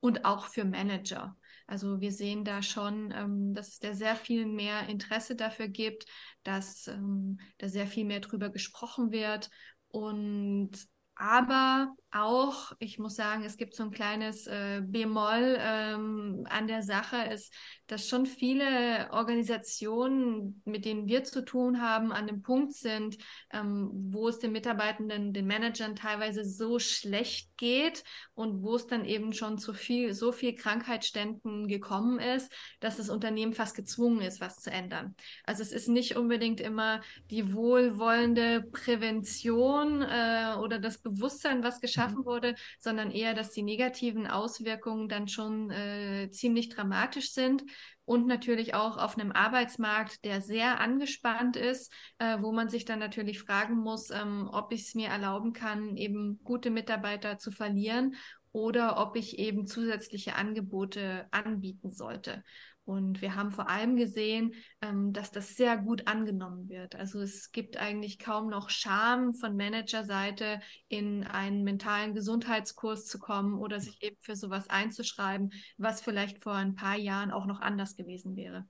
[0.00, 1.36] und auch für Manager.
[1.66, 6.06] Also wir sehen da schon, ähm, dass es da sehr viel mehr Interesse dafür gibt,
[6.44, 9.50] dass ähm, da sehr viel mehr drüber gesprochen wird.
[9.88, 10.70] Und
[11.16, 16.82] aber auch, ich muss sagen, es gibt so ein kleines äh, Bemol ähm, an der
[16.82, 17.52] Sache, ist,
[17.86, 23.16] dass schon viele Organisationen, mit denen wir zu tun haben, an dem Punkt sind,
[23.52, 28.02] ähm, wo es den Mitarbeitenden, den Managern teilweise so schlecht geht
[28.34, 33.08] und wo es dann eben schon zu viel, so viel Krankheitsständen gekommen ist, dass das
[33.08, 35.14] Unternehmen fast gezwungen ist, was zu ändern.
[35.44, 37.00] Also es ist nicht unbedingt immer
[37.30, 42.26] die wohlwollende Prävention äh, oder das Bewusstsein, was geschaffen geschaffen mhm.
[42.26, 47.64] wurde, sondern eher, dass die negativen Auswirkungen dann schon äh, ziemlich dramatisch sind
[48.04, 52.98] und natürlich auch auf einem Arbeitsmarkt, der sehr angespannt ist, äh, wo man sich dann
[52.98, 58.14] natürlich fragen muss, ähm, ob ich es mir erlauben kann, eben gute Mitarbeiter zu verlieren
[58.52, 62.42] oder ob ich eben zusätzliche Angebote anbieten sollte.
[62.86, 66.94] Und wir haben vor allem gesehen, ähm, dass das sehr gut angenommen wird.
[66.94, 73.58] Also es gibt eigentlich kaum noch Scham von Managerseite, in einen mentalen Gesundheitskurs zu kommen
[73.58, 77.96] oder sich eben für sowas einzuschreiben, was vielleicht vor ein paar Jahren auch noch anders
[77.96, 78.64] gewesen wäre.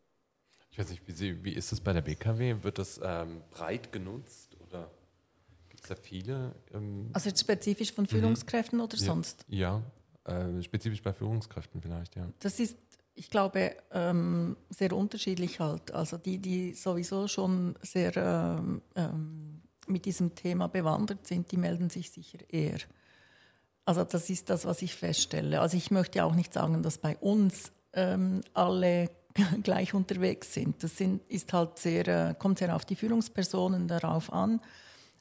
[0.71, 2.63] Ich weiß nicht, wie, Sie, wie ist es bei der BKW?
[2.63, 4.91] Wird das ähm, breit genutzt oder
[5.69, 6.55] gibt es da viele?
[6.73, 8.09] Ähm also jetzt spezifisch von mhm.
[8.09, 8.85] Führungskräften mhm.
[8.85, 9.45] oder sonst?
[9.49, 9.83] Ja,
[10.25, 12.29] äh, spezifisch bei Führungskräften vielleicht, ja.
[12.41, 12.77] Das ist
[13.17, 15.91] ich glaube, ähm, sehr unterschiedlich halt.
[15.93, 21.91] Also die, die sowieso schon sehr ähm, ähm, mit diesem Thema bewandert sind, die melden
[21.91, 22.79] sich sicher eher.
[23.85, 25.61] Also das ist das, was ich feststelle.
[25.61, 29.11] Also ich möchte auch nicht sagen, dass bei uns ähm, alle
[29.63, 30.83] gleich unterwegs sind.
[30.83, 34.61] Das sind, ist halt sehr, äh, kommt sehr auf die Führungspersonen darauf an.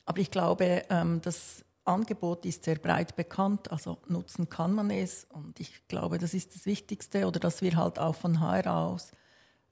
[0.06, 5.26] Aber ich glaube, ähm, dass Angebot ist sehr breit bekannt, also nutzen kann man es.
[5.26, 9.12] Und ich glaube, das ist das Wichtigste oder dass wir halt auch von HR aus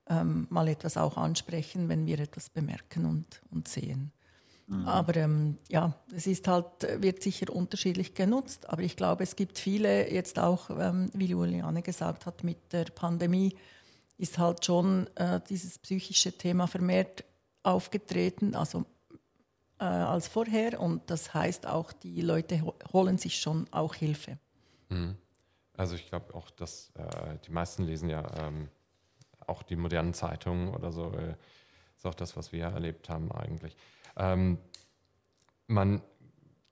[0.10, 4.12] ähm, mal etwas auch ansprechen, wenn wir etwas bemerken und, und sehen.
[4.68, 4.88] Mhm.
[4.88, 6.66] Aber ähm, ja, es ist halt,
[7.02, 8.70] wird sicher unterschiedlich genutzt.
[8.70, 12.86] Aber ich glaube, es gibt viele, jetzt auch, ähm, wie Juliane gesagt hat, mit der
[12.86, 13.56] Pandemie
[14.18, 17.24] ist halt schon äh, dieses psychische Thema vermehrt
[17.64, 18.56] aufgetreten.
[18.56, 18.86] Also
[19.84, 22.62] äh, als vorher und das heißt auch, die Leute
[22.94, 24.38] holen sich schon auch Hilfe.
[24.88, 25.18] Mhm.
[25.76, 28.70] Also ich glaube auch, dass äh, die meisten lesen ja ähm,
[29.46, 31.12] auch die modernen Zeitungen oder so.
[31.12, 31.36] Äh,
[31.98, 33.76] ist auch das, was wir erlebt haben eigentlich.
[34.16, 34.58] Ähm,
[35.68, 36.02] man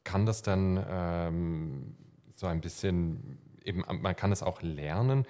[0.05, 1.97] kann das dann ähm,
[2.35, 5.25] so ein bisschen eben, man kann es auch lernen.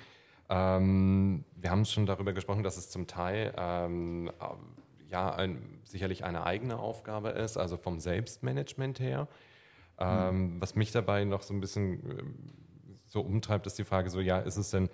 [0.49, 4.31] Ähm, wir haben schon darüber gesprochen, dass es zum Teil ähm,
[5.11, 9.27] ja ein, sicherlich eine eigene Aufgabe ist, also vom Selbstmanagement her.
[9.99, 10.61] Ähm, mhm.
[10.61, 12.23] Was mich dabei noch so ein bisschen äh,
[13.07, 14.89] so umtreibt, ist die Frage so, ja, ist es denn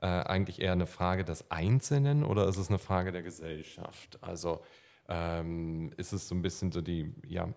[0.00, 4.18] äh, eigentlich eher eine Frage des Einzelnen oder ist es eine Frage der Gesellschaft?
[4.22, 4.60] Also
[5.08, 7.48] ähm, ist es so ein bisschen so die, ja,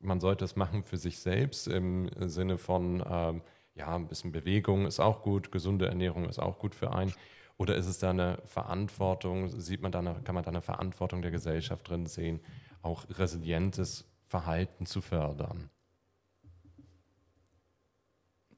[0.00, 3.42] man sollte es machen für sich selbst im Sinne von, ähm,
[3.74, 7.12] ja, ein bisschen Bewegung ist auch gut, gesunde Ernährung ist auch gut für einen.
[7.58, 11.22] Oder ist es da eine Verantwortung, sieht man da eine, kann man da eine Verantwortung
[11.22, 12.40] der Gesellschaft drin sehen,
[12.82, 15.70] auch resilientes Verhalten zu fördern?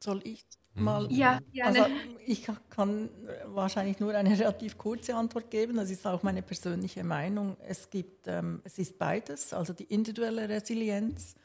[0.01, 0.83] Soll ich hm?
[0.83, 1.11] mal?
[1.11, 1.83] Ja, gerne.
[1.83, 3.09] Also ich kann
[3.45, 5.77] wahrscheinlich nur eine relativ kurze Antwort geben.
[5.77, 7.55] Das ist auch meine persönliche Meinung.
[7.61, 11.35] Es gibt, ähm, es ist beides, also die individuelle Resilienz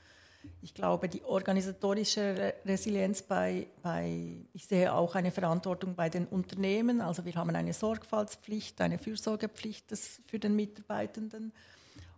[0.63, 7.01] Ich glaube, die organisatorische Resilienz bei, bei, ich sehe auch eine Verantwortung bei den Unternehmen.
[7.01, 9.87] Also wir haben eine Sorgfaltspflicht, eine Fürsorgepflicht
[10.27, 11.53] für den Mitarbeitenden.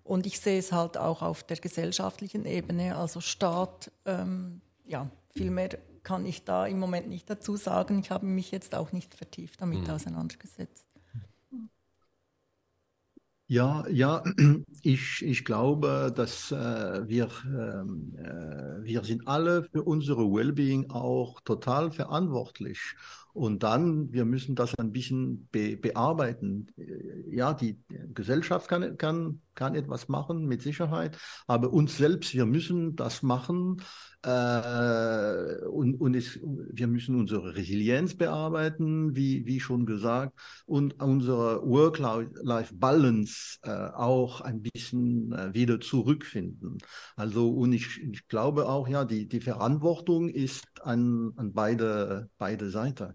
[0.05, 5.51] Und ich sehe es halt auch auf der gesellschaftlichen Ebene, also Staat, ähm, ja, viel
[5.51, 5.71] mehr
[6.05, 7.99] kann ich da im Moment nicht dazu sagen.
[7.99, 9.91] Ich habe mich jetzt auch nicht vertieft damit mhm.
[9.91, 10.86] auseinandergesetzt.
[13.48, 14.24] Ja, ja,
[14.82, 21.40] ich, ich glaube, dass äh, wir, ähm, äh, wir sind alle für unsere Wellbeing auch
[21.42, 22.80] total verantwortlich.
[23.37, 26.68] Und dann, wir müssen das ein bisschen be bearbeiten.
[27.31, 27.79] Ja, die
[28.14, 33.83] Gesellschaft kann, kann, kann etwas machen, mit Sicherheit, aber uns selbst, wir müssen das machen.
[34.22, 40.33] Äh, und und es, wir müssen unsere Resilienz bearbeiten, wie, wie schon gesagt,
[40.64, 46.79] und unsere Work-Life-Balance äh, auch ein bisschen äh, wieder zurückfinden.
[47.16, 52.70] Also, und ich, ich glaube auch, ja, die, die Verantwortung ist an, an beide, beide
[52.70, 53.14] Seiten.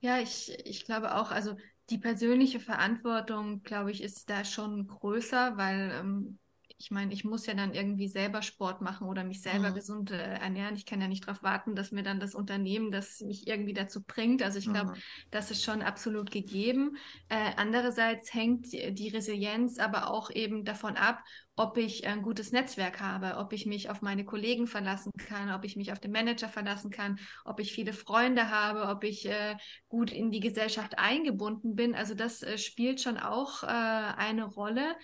[0.00, 1.56] Ja, ich, ich glaube auch, also
[1.90, 6.38] die persönliche Verantwortung, glaube ich, ist da schon größer, weil ähm,
[6.80, 9.74] ich meine, ich muss ja dann irgendwie selber Sport machen oder mich selber mhm.
[9.74, 10.76] gesund äh, ernähren.
[10.76, 14.02] Ich kann ja nicht darauf warten, dass mir dann das Unternehmen das mich irgendwie dazu
[14.02, 14.42] bringt.
[14.42, 15.02] Also ich glaube, mhm.
[15.30, 16.96] das ist schon absolut gegeben.
[17.28, 21.22] Äh, andererseits hängt die Resilienz aber auch eben davon ab,
[21.54, 25.66] ob ich ein gutes Netzwerk habe, ob ich mich auf meine Kollegen verlassen kann, ob
[25.66, 29.56] ich mich auf den Manager verlassen kann, ob ich viele Freunde habe, ob ich äh,
[29.88, 31.94] gut in die Gesellschaft eingebunden bin.
[31.94, 34.96] Also das äh, spielt schon auch äh, eine Rolle.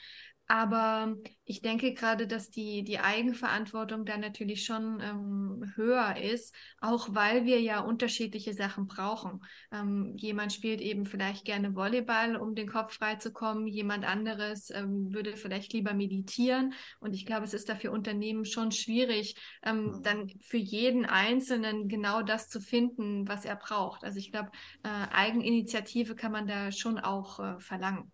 [0.48, 7.09] Aber ich denke gerade, dass die, die Eigenverantwortung da natürlich schon ähm, höher ist, auch
[7.11, 9.44] weil wir ja unterschiedliche Sachen brauchen.
[9.72, 13.66] Ähm, jemand spielt eben vielleicht gerne Volleyball, um den Kopf frei zu kommen.
[13.66, 16.74] Jemand anderes ähm, würde vielleicht lieber meditieren.
[17.00, 21.88] Und ich glaube, es ist da für Unternehmen schon schwierig, ähm, dann für jeden Einzelnen
[21.88, 24.04] genau das zu finden, was er braucht.
[24.04, 24.50] Also ich glaube,
[24.85, 28.12] äh, Eigeninitiative kann man da schon auch äh, verlangen.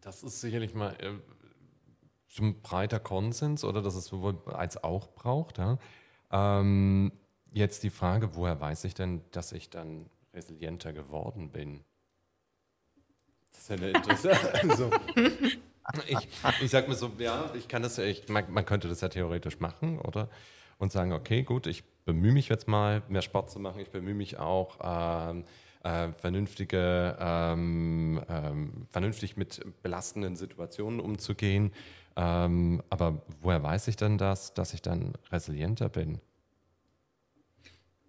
[0.00, 1.14] Das ist sicherlich mal äh,
[2.40, 5.58] ein breiter Konsens oder dass es sowohl als auch braucht.
[5.58, 5.78] Ja?
[6.30, 7.12] Ähm,
[7.52, 11.84] jetzt die Frage, woher weiß ich denn, dass ich dann resilienter geworden bin?
[13.52, 14.54] Das ist ja eine interessante.
[14.62, 14.90] also,
[16.06, 16.28] ich,
[16.60, 19.08] ich sag mir so, ja, ich kann das ja, ich, man, man, könnte das ja
[19.08, 20.28] theoretisch machen, oder?
[20.78, 24.14] Und sagen, okay, gut, ich bemühe mich jetzt mal, mehr Sport zu machen, ich bemühe
[24.14, 25.44] mich auch, ähm,
[25.82, 31.72] äh, vernünftige, ähm, ähm, vernünftig mit belastenden Situationen umzugehen.
[32.16, 36.20] Ähm, aber woher weiß ich denn das, dass ich dann resilienter bin?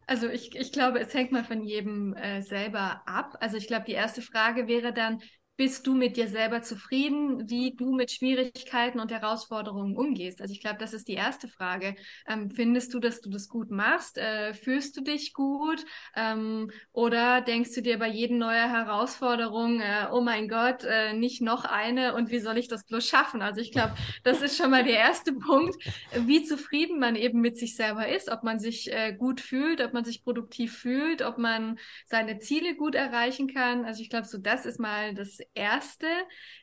[0.07, 3.37] Also ich, ich glaube, es hängt mal von jedem äh, selber ab.
[3.41, 5.21] Also ich glaube, die erste Frage wäre dann,
[5.59, 10.39] bist du mit dir selber zufrieden, wie du mit Schwierigkeiten und Herausforderungen umgehst?
[10.41, 11.95] Also ich glaube, das ist die erste Frage.
[12.25, 14.17] Ähm, findest du, dass du das gut machst?
[14.17, 15.83] Äh, fühlst du dich gut?
[16.15, 21.41] Ähm, oder denkst du dir bei jedem neuen Herausforderung, äh, oh mein Gott, äh, nicht
[21.41, 23.41] noch eine und wie soll ich das bloß schaffen?
[23.41, 25.75] Also ich glaube, das ist schon mal der erste Punkt,
[26.15, 29.91] wie zufrieden man eben mit sich selber ist, ob man sich äh, gut fühlt, ob
[29.91, 33.83] man sich produktiv fühlt, ob man seine Ziele gut erreichen kann.
[33.83, 36.07] Also ich glaube, so das ist mal das Erste.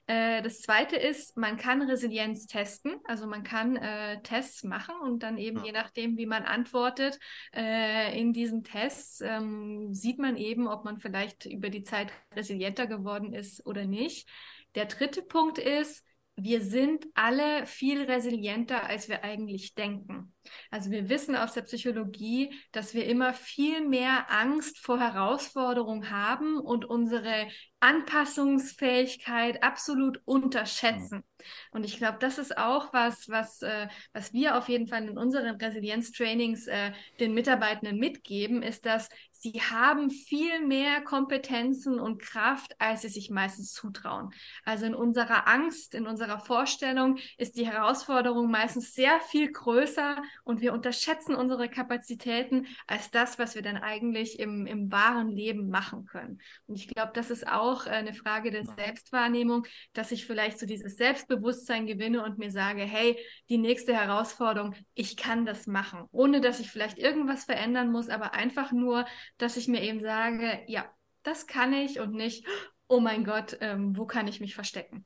[0.06, 2.96] Äh, das Zweite ist, man kann Resilienz testen.
[3.04, 5.64] Also man kann äh, Tests machen und dann eben ja.
[5.66, 7.18] je nachdem, wie man antwortet
[7.54, 12.86] äh, in diesen Tests, ähm, sieht man eben, ob man vielleicht über die Zeit resilienter
[12.86, 14.28] geworden ist oder nicht.
[14.74, 16.05] Der dritte Punkt ist,
[16.36, 20.34] wir sind alle viel resilienter, als wir eigentlich denken.
[20.70, 26.58] Also wir wissen aus der Psychologie, dass wir immer viel mehr Angst vor Herausforderungen haben
[26.58, 27.48] und unsere
[27.80, 31.24] Anpassungsfähigkeit absolut unterschätzen.
[31.70, 35.18] Und ich glaube, das ist auch was, was, äh, was wir auf jeden Fall in
[35.18, 39.08] unseren Resilienztrainings äh, den Mitarbeitenden mitgeben, ist, dass
[39.40, 44.30] sie haben viel mehr Kompetenzen und Kraft, als sie sich meistens zutrauen.
[44.64, 50.60] Also in unserer Angst, in unserer Vorstellung ist die Herausforderung meistens sehr viel größer und
[50.60, 56.06] wir unterschätzen unsere Kapazitäten als das, was wir dann eigentlich im, im wahren Leben machen
[56.06, 56.38] können.
[56.66, 60.66] Und ich glaube, das ist auch äh, eine Frage der Selbstwahrnehmung, dass ich vielleicht so
[60.66, 63.16] dieses Selbstbewusstsein gewinne und mir sage, hey,
[63.48, 68.34] die nächste Herausforderung, ich kann das machen, ohne dass ich vielleicht irgendwas verändern muss, aber
[68.34, 69.06] einfach nur,
[69.38, 70.84] dass ich mir eben sage, ja,
[71.22, 72.46] das kann ich und nicht,
[72.88, 75.04] oh mein Gott, ähm, wo kann ich mich verstecken?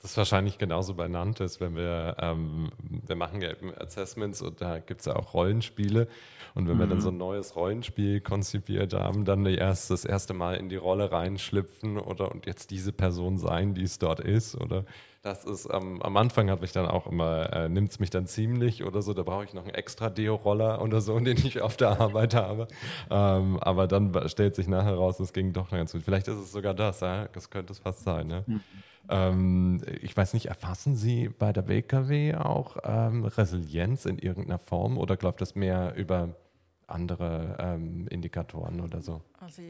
[0.00, 4.60] Das ist wahrscheinlich genauso bei Nantes, wenn wir, ähm, wir machen ja eben Assessments und
[4.60, 6.06] da gibt es ja auch Rollenspiele.
[6.54, 6.80] Und wenn mhm.
[6.80, 10.76] wir dann so ein neues Rollenspiel konzipiert haben, dann erst das erste Mal in die
[10.76, 14.54] Rolle reinschlüpfen oder und jetzt diese Person sein, die es dort ist.
[14.54, 14.84] Oder
[15.26, 18.26] das ist ähm, am Anfang habe ich dann auch immer, äh, nimmt es mich dann
[18.26, 21.76] ziemlich oder so, da brauche ich noch einen extra Deo-Roller oder so, den ich auf
[21.76, 22.68] der Arbeit habe.
[23.10, 26.02] Ähm, aber dann stellt sich nachher raus, es ging doch ganz gut.
[26.02, 27.26] Vielleicht ist es sogar das, ja?
[27.28, 28.28] das könnte es fast sein.
[28.28, 28.44] Ne?
[28.46, 28.60] Mhm.
[29.08, 34.96] Ähm, ich weiß nicht, erfassen Sie bei der BKW auch ähm, Resilienz in irgendeiner Form
[34.96, 36.36] oder läuft das mehr über
[36.86, 39.22] andere ähm, Indikatoren oder so?
[39.40, 39.60] Also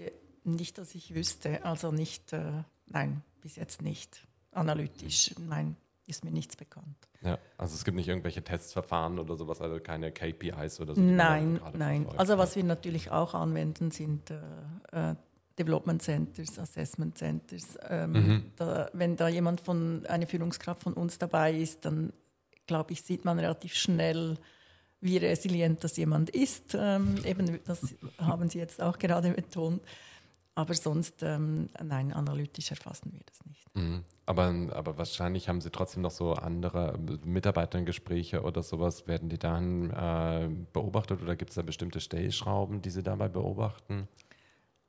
[0.45, 4.26] nicht, dass ich wüsste, also nicht, äh, nein, bis jetzt nicht.
[4.57, 5.77] Analytisch, nein,
[6.07, 6.97] ist mir nichts bekannt.
[7.23, 11.01] Ja, also es gibt nicht irgendwelche Testverfahren oder sowas, also keine KPIs oder so.
[11.01, 12.03] Nein, nein.
[12.03, 12.21] Verfolgt.
[12.21, 15.15] Also was wir natürlich auch anwenden, sind äh, äh
[15.59, 17.79] Development Centers, Assessment Centers.
[17.89, 18.45] Ähm, mhm.
[18.57, 22.13] da, wenn da jemand von, eine Führungskraft von uns dabei ist, dann
[22.67, 24.37] glaube ich, sieht man relativ schnell,
[25.01, 26.77] wie resilient das jemand ist.
[26.79, 29.83] Ähm, eben, das haben Sie jetzt auch gerade betont.
[30.57, 33.77] Aber sonst, ähm, nein, analytisch erfassen wir das nicht.
[33.77, 34.05] Mhm.
[34.25, 39.07] Aber, aber wahrscheinlich haben Sie trotzdem noch so andere Mitarbeitergespräche oder sowas.
[39.07, 44.09] Werden die dann äh, beobachtet oder gibt es da bestimmte Stellschrauben, die Sie dabei beobachten?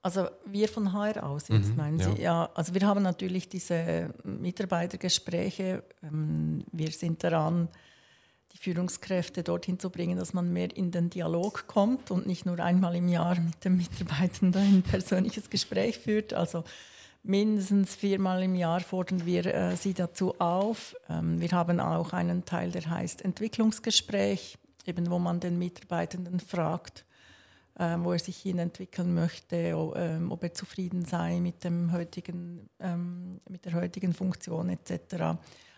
[0.02, 2.12] Also wir von HR aus jetzt, mhm, meinen Sie?
[2.12, 2.44] Ja.
[2.46, 2.50] ja.
[2.54, 5.84] also wir haben natürlich diese Mitarbeitergespräche.
[6.02, 7.68] Ähm, wir sind daran,
[8.54, 12.60] die Führungskräfte dorthin zu bringen, dass man mehr in den Dialog kommt und nicht nur
[12.60, 16.34] einmal im Jahr mit dem Mitarbeitenden ein persönliches Gespräch führt.
[16.34, 16.64] Also
[17.24, 20.96] mindestens viermal im Jahr fordern wir äh, sie dazu auf.
[21.10, 27.06] Ähm, wir haben auch einen Teil, der heißt Entwicklungsgespräch, eben wo man den Mitarbeitenden fragt,
[27.78, 29.56] ähm, wo er sich hin entwickeln möchte,
[29.96, 35.38] ähm, ob er zufrieden sei mit, dem heutigen, ähm, mit der heutigen Funktion etc.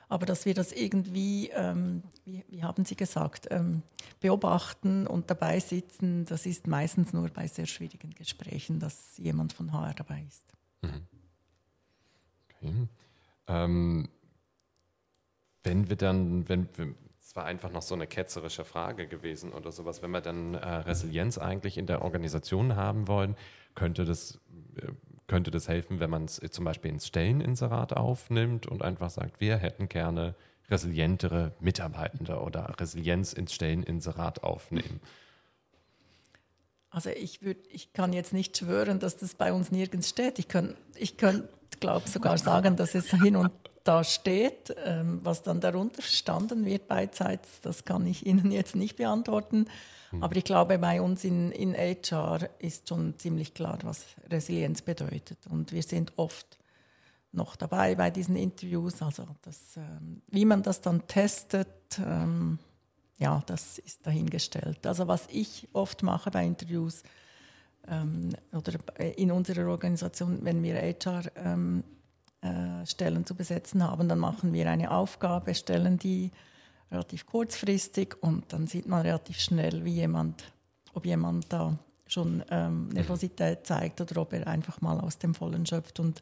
[0.09, 3.83] Aber dass wir das irgendwie, ähm, wie, wie, haben Sie gesagt, ähm,
[4.19, 9.71] beobachten und dabei sitzen, das ist meistens nur bei sehr schwierigen Gesprächen, dass jemand von
[9.71, 10.43] HR dabei ist.
[10.81, 11.07] Mhm.
[12.49, 12.87] Okay.
[13.47, 14.09] Ähm,
[15.63, 19.71] wenn wir dann, wenn wir, es war einfach noch so eine ketzerische Frage gewesen oder
[19.71, 20.01] sowas.
[20.01, 23.35] Wenn wir dann äh, Resilienz eigentlich in der Organisation haben wollen,
[23.75, 24.39] könnte das,
[24.77, 24.87] äh,
[25.29, 29.55] könnte das helfen, wenn man es zum Beispiel ins Stelleninserat aufnimmt und einfach sagt, wir
[29.55, 30.35] hätten gerne
[30.69, 34.99] resilientere Mitarbeitende oder Resilienz ins Stelleninserat aufnehmen.
[36.89, 40.39] Also ich, würd, ich kann jetzt nicht schwören, dass das bei uns nirgends steht.
[40.39, 41.47] Ich kann, ich kann
[41.79, 43.51] glaube sogar sagen, dass es hin und
[43.83, 44.75] da steht.
[44.83, 49.67] Ähm, was dann darunter verstanden wird beidseits, das kann ich Ihnen jetzt nicht beantworten.
[50.11, 50.23] Hm.
[50.23, 55.39] Aber ich glaube, bei uns in, in HR ist schon ziemlich klar, was Resilienz bedeutet.
[55.47, 56.57] Und wir sind oft
[57.31, 59.01] noch dabei bei diesen Interviews.
[59.01, 62.59] Also das, ähm, wie man das dann testet, ähm,
[63.17, 64.85] ja, das ist dahingestellt.
[64.87, 67.03] Also was ich oft mache bei Interviews
[67.87, 68.73] ähm, oder
[69.15, 71.83] in unserer Organisation, wenn wir HR ähm,
[72.41, 76.31] äh, zu besetzen haben, dann machen wir eine Aufgabe, stellen die
[76.91, 80.43] relativ kurzfristig und dann sieht man relativ schnell, wie jemand,
[80.93, 81.77] ob jemand da
[82.07, 86.21] schon ähm, Nervosität zeigt oder ob er einfach mal aus dem Vollen schöpft und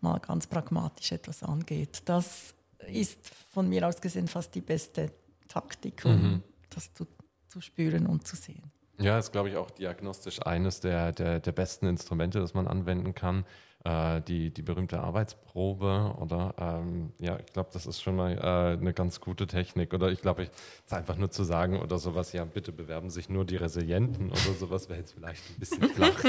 [0.00, 2.02] mal ganz pragmatisch etwas angeht.
[2.04, 2.54] Das
[2.86, 5.10] ist von mir aus gesehen fast die beste
[5.48, 6.42] Taktik, um mhm.
[6.70, 7.06] das zu,
[7.48, 8.70] zu spüren und zu sehen.
[8.98, 13.14] Ja, ist, glaube ich, auch diagnostisch eines der, der, der besten Instrumente, das man anwenden
[13.14, 13.44] kann
[13.86, 18.78] äh, die, die berühmte Arbeitsprobe oder ähm, ja, ich glaube, das ist schon mal äh,
[18.80, 20.48] eine ganz gute Technik oder ich glaube,
[20.84, 24.54] es einfach nur zu sagen oder sowas, ja, bitte bewerben sich nur die Resilienten oder
[24.58, 26.24] sowas wäre jetzt vielleicht ein bisschen flach.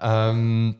[0.00, 0.76] ähm,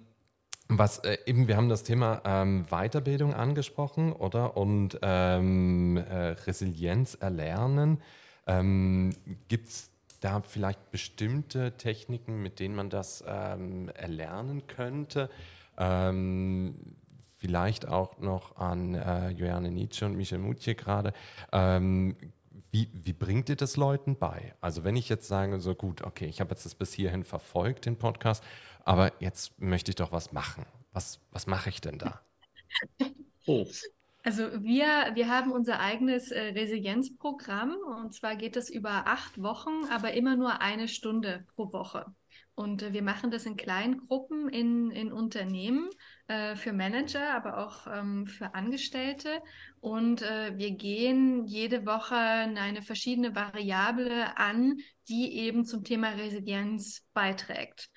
[0.68, 4.58] was äh, eben, wir haben das Thema ähm, Weiterbildung angesprochen, oder?
[4.58, 8.02] Und ähm, äh, Resilienz erlernen.
[8.46, 9.14] Ähm,
[9.48, 9.90] Gibt es
[10.20, 15.30] da vielleicht bestimmte Techniken, mit denen man das ähm, erlernen könnte?
[15.76, 16.96] Ähm,
[17.38, 21.12] vielleicht auch noch an äh, Joanne Nietzsche und Michel Mutje gerade.
[21.52, 22.16] Ähm,
[22.70, 24.54] wie, wie bringt ihr das Leuten bei?
[24.60, 27.86] Also wenn ich jetzt sage, so gut, okay, ich habe jetzt das bis hierhin verfolgt,
[27.86, 28.42] den Podcast,
[28.84, 30.66] aber jetzt möchte ich doch was machen.
[30.92, 32.20] Was, was mache ich denn da?
[33.46, 33.66] Oh.
[34.28, 39.86] Also wir, wir haben unser eigenes äh, Resilienzprogramm und zwar geht es über acht Wochen,
[39.90, 42.04] aber immer nur eine Stunde pro Woche.
[42.54, 45.88] Und äh, wir machen das in kleinen Gruppen in, in Unternehmen
[46.26, 49.40] äh, für Manager, aber auch ähm, für Angestellte.
[49.80, 54.76] Und wir gehen jede Woche eine verschiedene Variable an,
[55.08, 57.88] die eben zum Thema Resilienz beiträgt.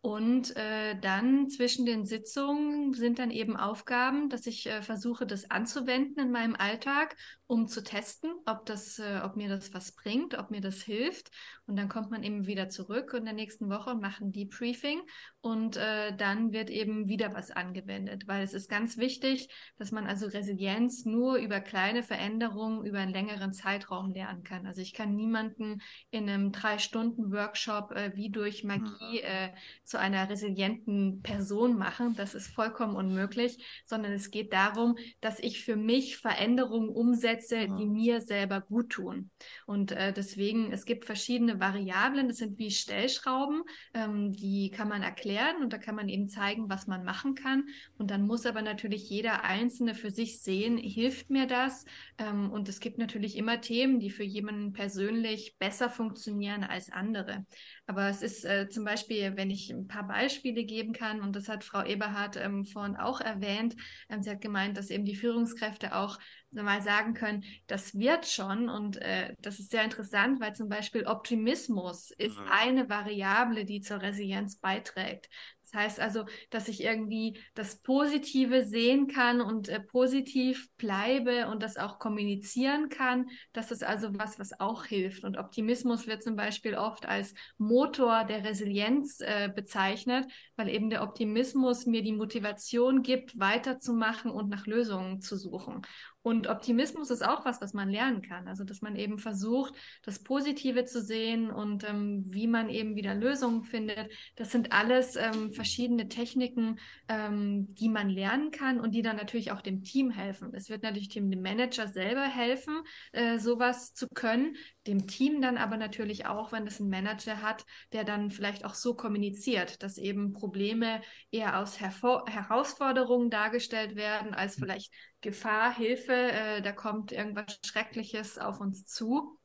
[0.00, 5.50] Und äh, dann zwischen den Sitzungen sind dann eben Aufgaben, dass ich äh, versuche, das
[5.50, 7.16] anzuwenden in meinem Alltag,
[7.48, 11.30] um zu testen, ob das, äh, ob mir das was bringt, ob mir das hilft.
[11.66, 15.00] Und dann kommt man eben wieder zurück in der nächsten Woche und macht ein Debriefing
[15.40, 20.06] und äh, dann wird eben wieder was angewendet, weil es ist ganz wichtig, dass man
[20.06, 24.66] also Resilienz nur über kleine Veränderungen über einen längeren Zeitraum lernen kann.
[24.66, 25.80] Also ich kann niemanden
[26.10, 29.50] in einem drei Stunden Workshop äh, wie durch Magie äh,
[29.84, 32.14] zu einer resilienten Person machen.
[32.14, 37.86] Das ist vollkommen unmöglich, sondern es geht darum, dass ich für mich Veränderungen umsetze, die
[37.86, 39.30] mir selber gut tun.
[39.66, 43.62] Und äh, deswegen, es gibt verschiedene Variablen, das sind wie Stellschrauben,
[43.94, 47.64] ähm, die kann man erklären und da kann man eben zeigen, was man machen kann.
[47.96, 51.84] Und dann muss aber natürlich jeder Einzelne für sich sehen, hilft mir das?
[52.18, 57.44] Ähm, und es gibt natürlich immer Themen, die für jemanden persönlich besser funktionieren als andere.
[57.88, 61.48] Aber es ist äh, zum Beispiel, wenn ich ein paar Beispiele geben kann, und das
[61.48, 63.76] hat Frau Eberhardt ähm, vorhin auch erwähnt,
[64.10, 66.18] ähm, sie hat gemeint, dass eben die Führungskräfte auch
[66.50, 68.68] mal sagen können, das wird schon.
[68.68, 72.46] Und äh, das ist sehr interessant, weil zum Beispiel Optimismus ist mhm.
[72.50, 75.30] eine Variable, die zur Resilienz beiträgt.
[75.70, 81.62] Das heißt also, dass ich irgendwie das Positive sehen kann und äh, positiv bleibe und
[81.62, 83.28] das auch kommunizieren kann.
[83.52, 85.24] Das ist also was, was auch hilft.
[85.24, 91.02] Und Optimismus wird zum Beispiel oft als Motor der Resilienz äh, bezeichnet, weil eben der
[91.02, 95.82] Optimismus mir die Motivation gibt, weiterzumachen und nach Lösungen zu suchen.
[96.22, 98.48] Und Optimismus ist auch was, was man lernen kann.
[98.48, 103.14] Also, dass man eben versucht, das Positive zu sehen und ähm, wie man eben wieder
[103.14, 104.10] Lösungen findet.
[104.36, 109.52] Das sind alles ähm, verschiedene Techniken, ähm, die man lernen kann und die dann natürlich
[109.52, 110.52] auch dem Team helfen.
[110.54, 114.56] Es wird natürlich dem Manager selber helfen, äh, sowas zu können.
[114.86, 118.74] Dem Team dann aber natürlich auch, wenn es einen Manager hat, der dann vielleicht auch
[118.74, 121.00] so kommuniziert, dass eben Probleme
[121.30, 124.64] eher aus Hervor Herausforderungen dargestellt werden, als hm.
[124.64, 129.38] vielleicht Gefahr, Hilfe, äh, da kommt irgendwas Schreckliches auf uns zu.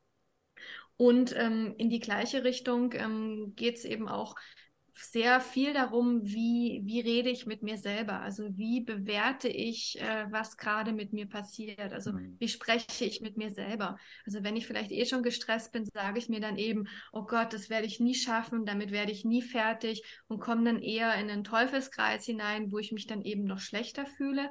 [0.96, 4.36] Und ähm, in die gleiche Richtung ähm, geht es eben auch
[4.96, 8.22] sehr viel darum, wie, wie rede ich mit mir selber?
[8.22, 11.92] Also wie bewerte ich, äh, was gerade mit mir passiert?
[11.92, 12.36] Also mhm.
[12.40, 13.98] wie spreche ich mit mir selber?
[14.26, 17.54] Also wenn ich vielleicht eh schon gestresst bin, sage ich mir dann eben, oh Gott,
[17.54, 21.30] das werde ich nie schaffen, damit werde ich nie fertig und komme dann eher in
[21.30, 24.50] einen Teufelskreis hinein, wo ich mich dann eben noch schlechter fühle.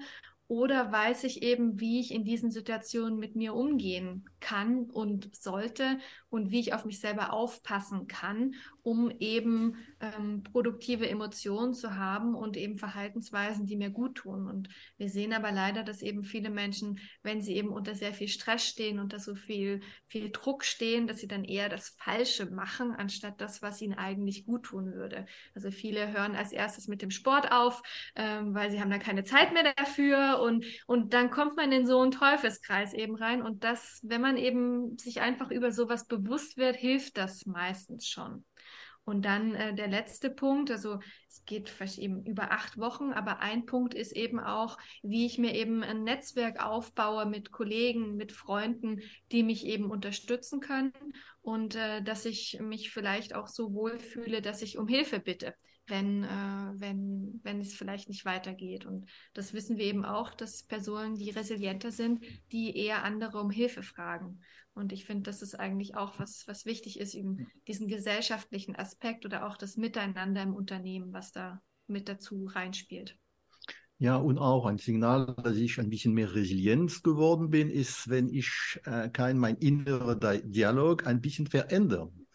[0.49, 5.99] Oder weiß ich eben, wie ich in diesen Situationen mit mir umgehen kann und sollte
[6.33, 12.35] und wie ich auf mich selber aufpassen kann, um eben ähm, produktive Emotionen zu haben
[12.35, 14.49] und eben Verhaltensweisen, die mir gut tun.
[14.49, 18.29] Und wir sehen aber leider, dass eben viele Menschen, wenn sie eben unter sehr viel
[18.29, 22.93] Stress stehen, unter so viel, viel Druck stehen, dass sie dann eher das Falsche machen,
[22.93, 25.27] anstatt das, was ihnen eigentlich gut tun würde.
[25.55, 27.83] Also viele hören als erstes mit dem Sport auf,
[28.17, 31.87] ähm, weil sie haben dann keine Zeit mehr dafür und, und dann kommt man in
[31.87, 33.43] so einen Teufelskreis eben rein.
[33.43, 38.09] Und das, wenn man eben sich einfach über sowas bewusst bewusst wird, hilft das meistens
[38.09, 38.45] schon.
[39.05, 43.41] Und dann äh, der letzte Punkt, also es geht vielleicht eben über acht Wochen, aber
[43.41, 48.31] ein Punkt ist eben auch, wie ich mir eben ein Netzwerk aufbaue mit Kollegen, mit
[48.31, 49.01] Freunden,
[49.33, 50.93] die mich eben unterstützen können
[51.41, 55.55] und äh, dass ich mich vielleicht auch so wohlfühle, dass ich um Hilfe bitte
[55.87, 58.87] wenn, äh, wenn, wenn es vielleicht nicht weitergeht.
[58.87, 63.51] Und das wissen wir eben auch, dass Personen, die resilienter sind, die eher andere um
[63.51, 64.41] Hilfe fragen.
[64.75, 69.27] Und ich finde, das ist eigentlich auch was, was wichtig ist, eben diesen gesellschaftlichen Aspekt
[69.27, 73.19] oder auch das Miteinander im Unternehmen, was da mit dazu reinspielt.
[73.99, 78.29] Ja, und auch ein Signal, dass ich ein bisschen mehr Resilienz geworden bin, ist, wenn
[78.29, 82.27] ich äh, kann mein innerer Dialog ein bisschen verändern.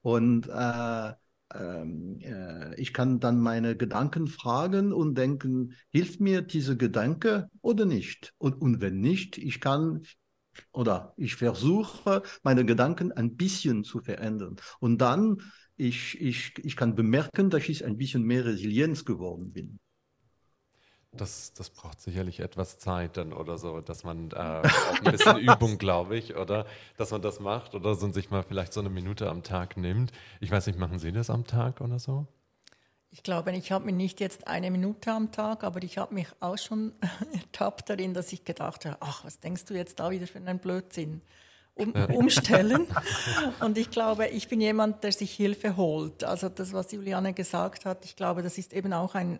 [0.00, 1.12] Und äh,
[1.52, 7.84] ähm, äh, ich kann dann meine Gedanken fragen und denken, hilft mir dieser Gedanke oder
[7.84, 8.32] nicht?
[8.38, 10.02] Und, und wenn nicht, ich kann
[10.72, 14.56] oder ich versuche, meine Gedanken ein bisschen zu verändern.
[14.80, 15.38] Und dann,
[15.76, 19.78] ich, ich, ich kann bemerken, dass ich ein bisschen mehr Resilienz geworden bin.
[21.12, 25.36] Das, das braucht sicherlich etwas Zeit dann oder so, dass man äh, auch ein bisschen
[25.38, 28.80] Übung, glaube ich, oder dass man das macht oder so und sich mal vielleicht so
[28.80, 30.12] eine Minute am Tag nimmt.
[30.40, 32.28] Ich weiß nicht, machen Sie das am Tag oder so?
[33.12, 36.28] Ich glaube, ich habe mir nicht jetzt eine Minute am Tag, aber ich habe mich
[36.38, 36.92] auch schon
[37.32, 40.58] ertappt darin, dass ich gedacht habe, ach, was denkst du jetzt da wieder für einen
[40.58, 41.22] Blödsinn?
[41.74, 42.86] Um, umstellen.
[43.60, 46.24] Und ich glaube, ich bin jemand, der sich Hilfe holt.
[46.24, 49.38] Also das, was Juliane gesagt hat, ich glaube, das ist eben auch ein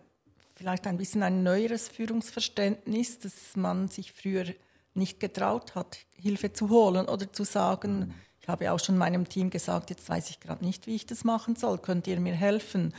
[0.61, 4.45] vielleicht ein bisschen ein neueres Führungsverständnis, dass man sich früher
[4.93, 9.49] nicht getraut hat, Hilfe zu holen oder zu sagen, ich habe auch schon meinem Team
[9.49, 12.93] gesagt, jetzt weiß ich gerade nicht, wie ich das machen soll, könnt ihr mir helfen?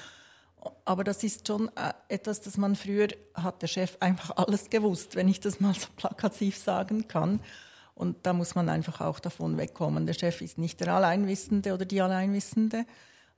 [0.85, 5.15] Aber das ist schon äh, etwas, das man früher hat der Chef einfach alles gewusst,
[5.15, 7.41] wenn ich das mal so plakativ sagen kann.
[7.95, 10.05] Und da muss man einfach auch davon wegkommen.
[10.05, 12.85] Der Chef ist nicht der Alleinwissende oder die Alleinwissende.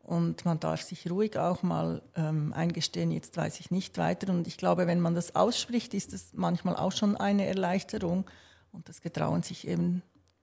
[0.04, 4.32] Und man darf sich ruhig auch mal ähm, eingestehen, jetzt weiß ich nicht weiter.
[4.34, 8.26] Und ich glaube, wenn man das ausspricht, ist es manchmal auch schon eine Erleichterung.
[8.74, 10.02] Und das getrauen sich eben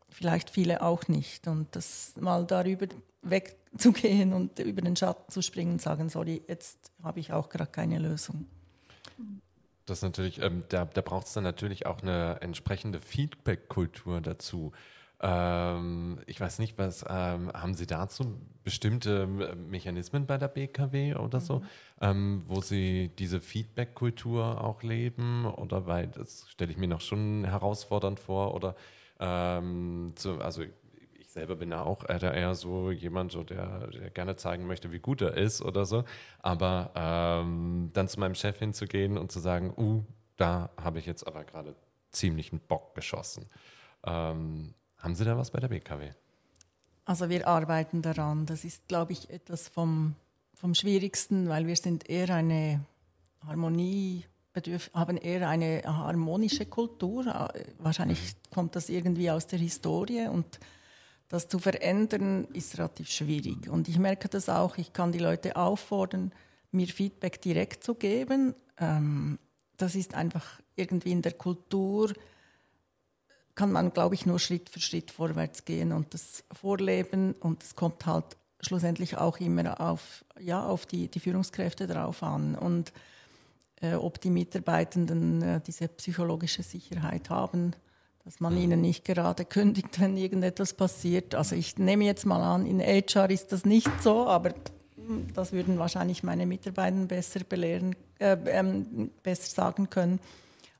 [0.08, 1.46] vielleicht viele auch nicht.
[1.46, 2.86] Und das mal darüber
[3.72, 7.70] wegzugehen und über den Schatten zu springen und sagen, sorry, jetzt habe ich auch gerade
[7.70, 8.46] keine Lösung.
[9.86, 14.72] Das natürlich, ähm, da, da braucht es dann natürlich auch eine entsprechende Feedback-Kultur dazu.
[15.20, 21.16] Ähm, ich weiß nicht, was ähm, haben Sie dazu bestimmte ähm, Mechanismen bei der BKW
[21.16, 21.64] oder so, mhm.
[22.00, 25.44] ähm, wo Sie diese Feedback-Kultur auch leben?
[25.44, 28.54] Oder weil das stelle ich mir noch schon herausfordernd vor.
[28.54, 28.76] Oder
[29.18, 30.62] ähm, zu, also
[31.30, 34.98] ich selber bin ja auch eher so jemand, so der, der, gerne zeigen möchte, wie
[34.98, 36.02] gut er ist oder so.
[36.40, 40.02] Aber ähm, dann zu meinem Chef hinzugehen und zu sagen, uh,
[40.36, 41.76] da habe ich jetzt aber gerade
[42.10, 43.48] ziemlich einen Bock geschossen.
[44.04, 46.10] Ähm, haben Sie da was bei der BKW?
[47.04, 48.46] Also wir arbeiten daran.
[48.46, 50.16] Das ist, glaube ich, etwas vom,
[50.54, 52.84] vom Schwierigsten, weil wir sind eher eine
[53.46, 54.24] Harmonie,
[54.94, 57.52] haben eher eine harmonische Kultur.
[57.78, 58.52] Wahrscheinlich mhm.
[58.52, 60.58] kommt das irgendwie aus der Historie und
[61.30, 63.70] das zu verändern ist relativ schwierig.
[63.70, 66.32] Und ich merke das auch, ich kann die Leute auffordern,
[66.72, 68.54] mir Feedback direkt zu geben.
[68.78, 69.38] Ähm,
[69.78, 72.12] das ist einfach irgendwie in der Kultur
[73.54, 77.34] kann man, glaube ich, nur Schritt für Schritt vorwärts gehen und das vorleben.
[77.40, 82.54] Und es kommt halt schlussendlich auch immer auf, ja, auf die, die Führungskräfte drauf an.
[82.54, 82.92] Und
[83.82, 87.74] äh, ob die Mitarbeitenden äh, diese psychologische Sicherheit haben,
[88.24, 91.34] dass man ihnen nicht gerade kündigt, wenn irgendetwas passiert.
[91.34, 94.54] Also ich nehme jetzt mal an, in HR ist das nicht so, aber
[95.34, 100.20] das würden wahrscheinlich meine Mitarbeiter besser belehren, äh, ähm, besser sagen können.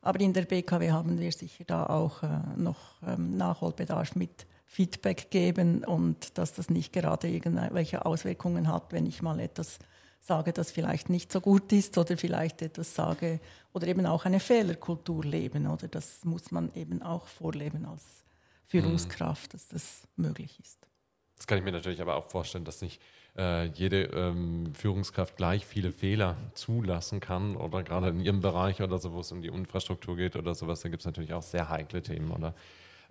[0.03, 5.31] Aber in der BKW haben wir sicher da auch äh, noch ähm, Nachholbedarf mit Feedback
[5.31, 9.79] geben und dass das nicht gerade irgendwelche Auswirkungen hat, wenn ich mal etwas
[10.21, 13.41] sage, das vielleicht nicht so gut ist oder vielleicht etwas sage
[13.73, 18.05] oder eben auch eine Fehlerkultur leben oder das muss man eben auch vorleben als
[18.67, 20.87] Führungskraft, dass das möglich ist.
[21.37, 23.01] Das kann ich mir natürlich aber auch vorstellen, dass nicht
[23.37, 28.99] äh, jede ähm, Führungskraft gleich viele Fehler zulassen kann oder gerade in ihrem Bereich oder
[28.99, 31.69] so, wo es um die Infrastruktur geht oder sowas, da gibt es natürlich auch sehr
[31.69, 32.55] heikle Themen, oder?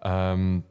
[0.01, 0.63] Ähm,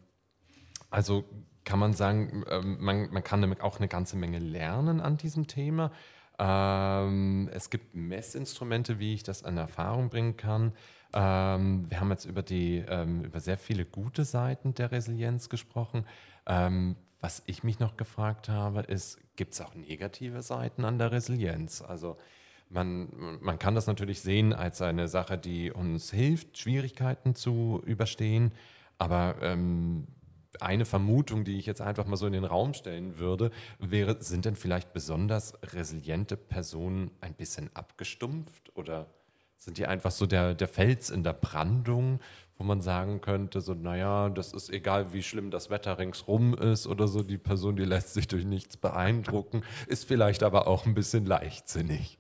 [0.91, 1.25] also
[1.65, 5.91] kann man sagen, ähm, man, man kann auch eine ganze Menge lernen an diesem Thema.
[6.39, 10.73] Ähm, es gibt Messinstrumente, wie ich das an Erfahrung bringen kann.
[11.13, 16.05] Ähm, wir haben jetzt über, die, ähm, über sehr viele gute Seiten der Resilienz gesprochen.
[16.47, 21.11] Ähm, was ich mich noch gefragt habe, ist, gibt es auch negative Seiten an der
[21.11, 21.83] Resilienz?
[21.83, 22.17] Also
[22.71, 23.09] man,
[23.41, 28.53] man kann das natürlich sehen als eine Sache, die uns hilft, Schwierigkeiten zu überstehen.
[28.99, 30.07] Aber ähm,
[30.61, 34.45] eine Vermutung, die ich jetzt einfach mal so in den Raum stellen würde, wäre, sind
[34.45, 39.07] denn vielleicht besonders resiliente Personen ein bisschen abgestumpft oder
[39.57, 42.21] sind die einfach so der, der Fels in der Brandung,
[42.57, 46.87] wo man sagen könnte, so, naja, das ist egal, wie schlimm das Wetter ringsrum ist
[46.87, 50.95] oder so, die Person, die lässt sich durch nichts beeindrucken, ist vielleicht aber auch ein
[50.95, 52.19] bisschen leichtsinnig.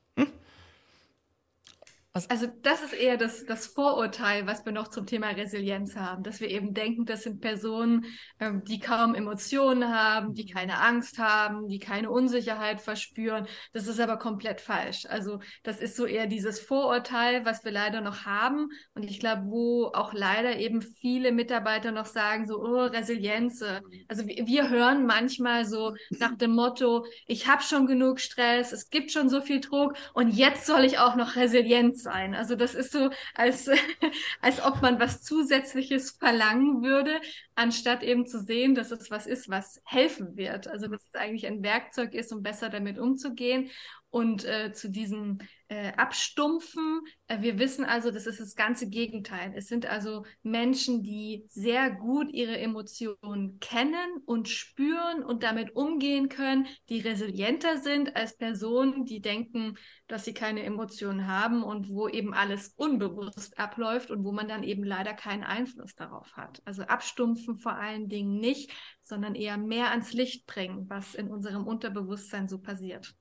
[2.14, 6.40] Also das ist eher das, das Vorurteil, was wir noch zum Thema Resilienz haben, dass
[6.40, 8.06] wir eben denken, das sind Personen,
[8.40, 13.46] ähm, die kaum Emotionen haben, die keine Angst haben, die keine Unsicherheit verspüren.
[13.72, 15.04] Das ist aber komplett falsch.
[15.06, 18.68] Also das ist so eher dieses Vorurteil, was wir leider noch haben.
[18.94, 23.62] Und ich glaube, wo auch leider eben viele Mitarbeiter noch sagen, so, oh, Resilienz.
[24.08, 28.88] Also wir, wir hören manchmal so nach dem Motto, ich habe schon genug Stress, es
[28.88, 32.34] gibt schon so viel Druck und jetzt soll ich auch noch Resilienz sein.
[32.34, 33.68] Also das ist so, als,
[34.40, 37.20] als ob man was Zusätzliches verlangen würde,
[37.54, 40.68] anstatt eben zu sehen, dass es was ist, was helfen wird.
[40.68, 43.70] Also dass es eigentlich ein Werkzeug ist, um besser damit umzugehen.
[44.10, 45.38] Und äh, zu diesem
[45.68, 49.52] äh, Abstumpfen, äh, wir wissen also, das ist das ganze Gegenteil.
[49.54, 56.30] Es sind also Menschen, die sehr gut ihre Emotionen kennen und spüren und damit umgehen
[56.30, 62.08] können, die resilienter sind als Personen, die denken, dass sie keine Emotionen haben und wo
[62.08, 66.62] eben alles unbewusst abläuft und wo man dann eben leider keinen Einfluss darauf hat.
[66.64, 71.66] Also abstumpfen vor allen Dingen nicht, sondern eher mehr ans Licht bringen, was in unserem
[71.66, 73.14] Unterbewusstsein so passiert.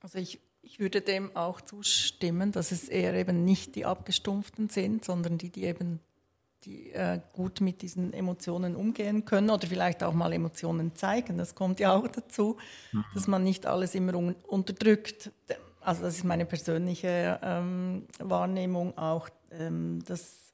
[0.00, 5.04] Also ich, ich würde dem auch zustimmen, dass es eher eben nicht die Abgestumpften sind,
[5.04, 6.00] sondern die, die eben
[6.64, 11.38] die äh, gut mit diesen Emotionen umgehen können oder vielleicht auch mal Emotionen zeigen.
[11.38, 12.58] Das kommt ja auch dazu,
[12.92, 13.04] mhm.
[13.14, 15.30] dass man nicht alles immer un unterdrückt.
[15.80, 20.52] Also das ist meine persönliche ähm, Wahrnehmung auch, ähm, dass,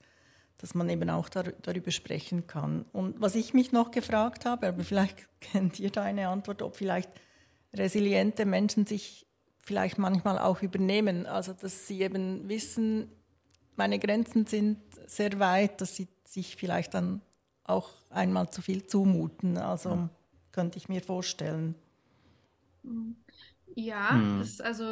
[0.57, 2.85] dass man eben auch dar darüber sprechen kann.
[2.93, 6.77] Und was ich mich noch gefragt habe, aber vielleicht kennt ihr da eine Antwort, ob
[6.77, 7.09] vielleicht
[7.73, 9.26] resiliente Menschen sich
[9.67, 11.25] vielleicht manchmal auch übernehmen.
[11.25, 13.11] Also dass sie eben wissen,
[13.75, 17.21] meine Grenzen sind sehr weit, dass sie sich vielleicht dann
[17.65, 19.57] auch einmal zu viel zumuten.
[19.57, 20.09] Also ja.
[20.53, 21.75] könnte ich mir vorstellen.
[23.75, 24.39] Ja, hm.
[24.39, 24.85] das also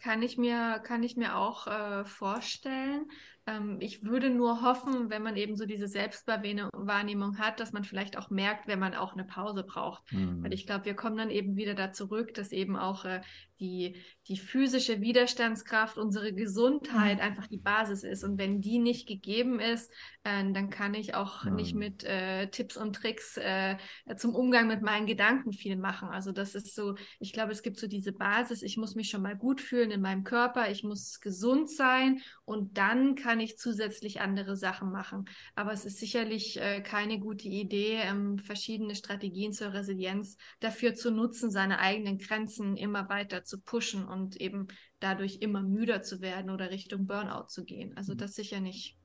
[0.00, 3.10] kann ich mir kann ich mir auch äh, vorstellen.
[3.46, 8.16] Ähm, ich würde nur hoffen, wenn man eben so diese Selbstwahrnehmung hat, dass man vielleicht
[8.16, 10.12] auch merkt, wenn man auch eine Pause braucht.
[10.12, 10.44] Mhm.
[10.44, 13.20] Weil ich glaube, wir kommen dann eben wieder da zurück, dass eben auch äh,
[13.58, 13.96] die,
[14.28, 17.22] die physische Widerstandskraft, unsere Gesundheit mhm.
[17.22, 18.24] einfach die Basis ist.
[18.24, 19.90] Und wenn die nicht gegeben ist,
[20.24, 21.54] äh, dann kann ich auch mhm.
[21.54, 23.76] nicht mit äh, Tipps und Tricks äh,
[24.16, 26.08] zum Umgang mit meinen Gedanken viel machen.
[26.08, 29.22] Also das ist so, ich glaube, es gibt so diese Basis, ich muss mich schon
[29.22, 34.20] mal gut fühlen in meinem Körper, ich muss gesund sein und dann kann ich zusätzlich
[34.20, 35.26] andere Sachen machen.
[35.54, 41.10] Aber es ist sicherlich äh, keine gute Idee, ähm, verschiedene Strategien zur Resilienz dafür zu
[41.10, 44.66] nutzen, seine eigenen Grenzen immer weiter zu pushen und eben
[45.00, 47.96] dadurch immer müder zu werden oder Richtung Burnout zu gehen.
[47.96, 48.96] Also das sicher nicht.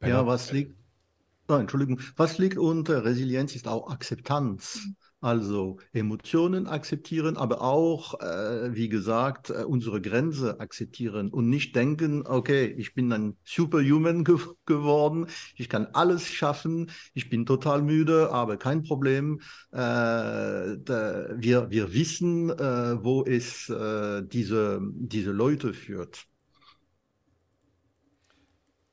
[0.00, 0.76] Ja, was liegt,
[1.48, 4.76] oh, Entschuldigung, was liegt unter Resilienz ist auch Akzeptanz.
[4.86, 4.96] Mhm.
[5.20, 12.24] Also Emotionen akzeptieren, aber auch, äh, wie gesagt, äh, unsere Grenze akzeptieren und nicht denken,
[12.24, 18.30] okay, ich bin ein Superhuman ge geworden, ich kann alles schaffen, ich bin total müde,
[18.30, 19.40] aber kein Problem.
[19.72, 26.28] Äh, wir, wir wissen, äh, wo es äh, diese, diese Leute führt.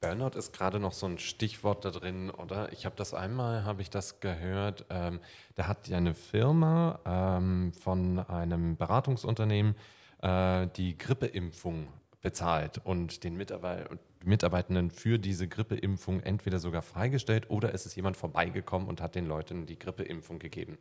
[0.05, 2.71] Burnout ist gerade noch so ein Stichwort da drin, oder?
[2.71, 5.19] Ich habe das einmal, habe ich das gehört, ähm,
[5.55, 9.75] da hat ja eine Firma ähm, von einem Beratungsunternehmen
[10.21, 11.87] äh, die Grippeimpfung
[12.21, 13.89] bezahlt und den Mitarbeit
[14.23, 19.27] Mitarbeitenden für diese Grippeimpfung entweder sogar freigestellt oder es ist jemand vorbeigekommen und hat den
[19.27, 20.79] Leuten die Grippeimpfung gegeben.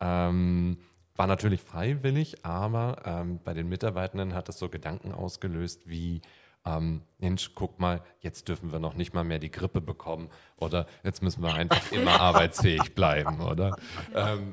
[0.00, 0.78] Ähm,
[1.16, 6.22] war natürlich freiwillig, aber ähm, bei den Mitarbeitenden hat es so Gedanken ausgelöst wie,
[6.64, 10.86] ähm, Mensch, guck mal, jetzt dürfen wir noch nicht mal mehr die Grippe bekommen oder
[11.02, 13.76] jetzt müssen wir einfach immer arbeitsfähig bleiben, oder?
[14.14, 14.52] Ähm,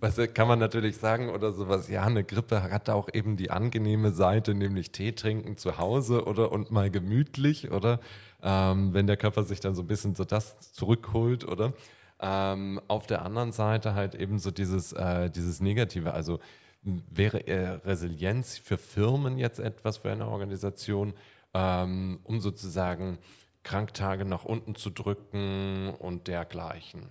[0.00, 4.10] was kann man natürlich sagen oder sowas, ja, eine Grippe hat auch eben die angenehme
[4.12, 8.00] Seite, nämlich Tee trinken zu Hause oder und mal gemütlich, oder?
[8.42, 11.72] Ähm, wenn der Körper sich dann so ein bisschen so das zurückholt, oder?
[12.20, 16.40] Ähm, auf der anderen Seite halt eben so dieses, äh, dieses Negative, also
[16.84, 21.14] wäre äh, Resilienz für Firmen jetzt etwas für eine Organisation,
[21.54, 23.18] ähm, um sozusagen
[23.62, 27.08] Kranktage nach unten zu drücken und dergleichen?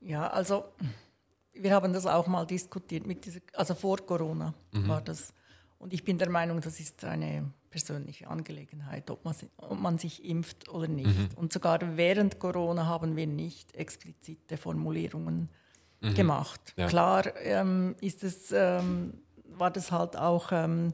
[0.00, 0.64] Ja, also
[1.52, 4.88] wir haben das auch mal diskutiert mit dieser, also vor Corona mhm.
[4.88, 5.32] war das.
[5.78, 10.24] Und ich bin der Meinung, das ist eine persönliche Angelegenheit, ob man, ob man sich
[10.24, 11.06] impft oder nicht.
[11.06, 11.28] Mhm.
[11.36, 15.48] Und sogar während Corona haben wir nicht explizite Formulierungen
[16.00, 16.14] mhm.
[16.14, 16.60] gemacht.
[16.76, 16.86] Ja.
[16.86, 20.92] Klar ähm, ist es, ähm, war das halt auch ähm,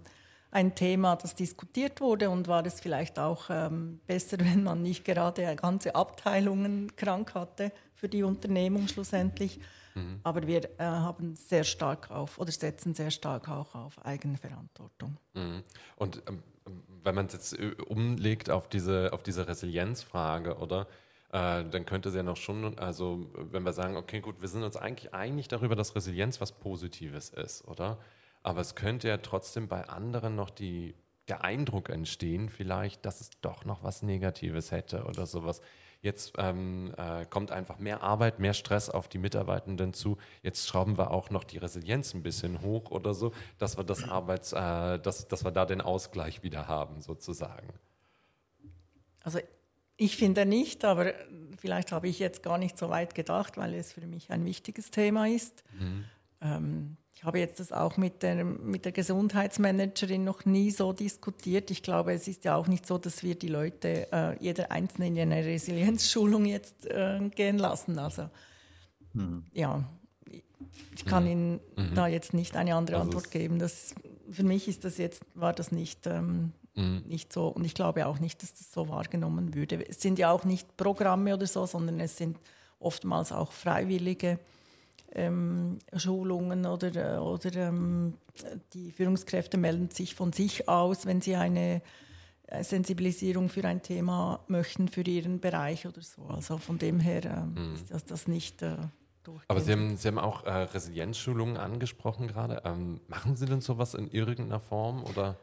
[0.51, 5.05] ein Thema, das diskutiert wurde und war es vielleicht auch ähm, besser, wenn man nicht
[5.05, 9.61] gerade ganze Abteilungen krank hatte für die Unternehmung schlussendlich.
[9.95, 10.21] Mhm.
[10.23, 15.17] Aber wir äh, haben sehr stark auf oder setzen sehr stark auch auf Eigenverantwortung.
[15.35, 15.63] Mhm.
[15.97, 16.43] Und ähm,
[17.03, 20.87] wenn man es jetzt äh, umlegt auf diese, auf diese Resilienzfrage, oder?
[21.37, 24.63] Äh, dann könnte es ja noch schon, also wenn wir sagen, okay, gut, wir sind
[24.63, 27.99] uns eigentlich einig darüber, dass Resilienz was Positives ist, oder?
[28.43, 30.95] Aber es könnte ja trotzdem bei anderen noch die,
[31.29, 35.61] der Eindruck entstehen, vielleicht, dass es doch noch was Negatives hätte oder sowas.
[36.01, 40.17] Jetzt ähm, äh, kommt einfach mehr Arbeit, mehr Stress auf die Mitarbeitenden zu.
[40.43, 44.09] Jetzt schrauben wir auch noch die Resilienz ein bisschen hoch oder so, dass wir das
[44.09, 47.75] Arbeits, äh, dass, dass wir da den Ausgleich wieder haben, sozusagen.
[49.23, 49.41] Also
[49.97, 51.13] ich finde nicht, aber
[51.59, 54.91] vielleicht habe ich jetzt gar nicht so weit gedacht, weil es für mich ein wichtiges
[54.91, 55.65] Thema ist.
[55.79, 56.05] Mhm.
[56.43, 61.71] Ähm, ich habe jetzt das auch mit der, mit der Gesundheitsmanagerin noch nie so diskutiert.
[61.71, 65.09] Ich glaube, es ist ja auch nicht so, dass wir die Leute, äh, jeder Einzelne
[65.09, 67.99] in eine Resilienzschulung jetzt äh, gehen lassen.
[67.99, 68.29] Also
[69.15, 69.45] mhm.
[69.55, 69.83] ja,
[70.95, 71.31] ich kann mhm.
[71.31, 71.95] Ihnen mhm.
[71.95, 73.59] da jetzt nicht eine andere also Antwort geben.
[73.59, 73.95] Das,
[74.31, 77.03] für mich ist das jetzt, war das nicht ähm, mhm.
[77.07, 77.49] nicht so.
[77.49, 79.87] Und ich glaube auch nicht, dass das so wahrgenommen würde.
[79.89, 82.39] Es sind ja auch nicht Programme oder so, sondern es sind
[82.79, 84.39] oftmals auch freiwillige
[85.13, 88.15] ähm, Schulungen oder, oder ähm,
[88.75, 91.81] die Führungskräfte melden sich von sich aus, wenn sie eine
[92.49, 96.23] äh, Sensibilisierung für ein Thema möchten, für ihren Bereich oder so.
[96.27, 97.75] Also von dem her ähm, mhm.
[97.75, 98.77] ist das, das nicht äh,
[99.49, 102.63] Aber Sie haben, Sie haben auch äh, Resilienzschulungen angesprochen gerade.
[102.65, 105.37] Ähm, machen Sie denn sowas in irgendeiner Form oder?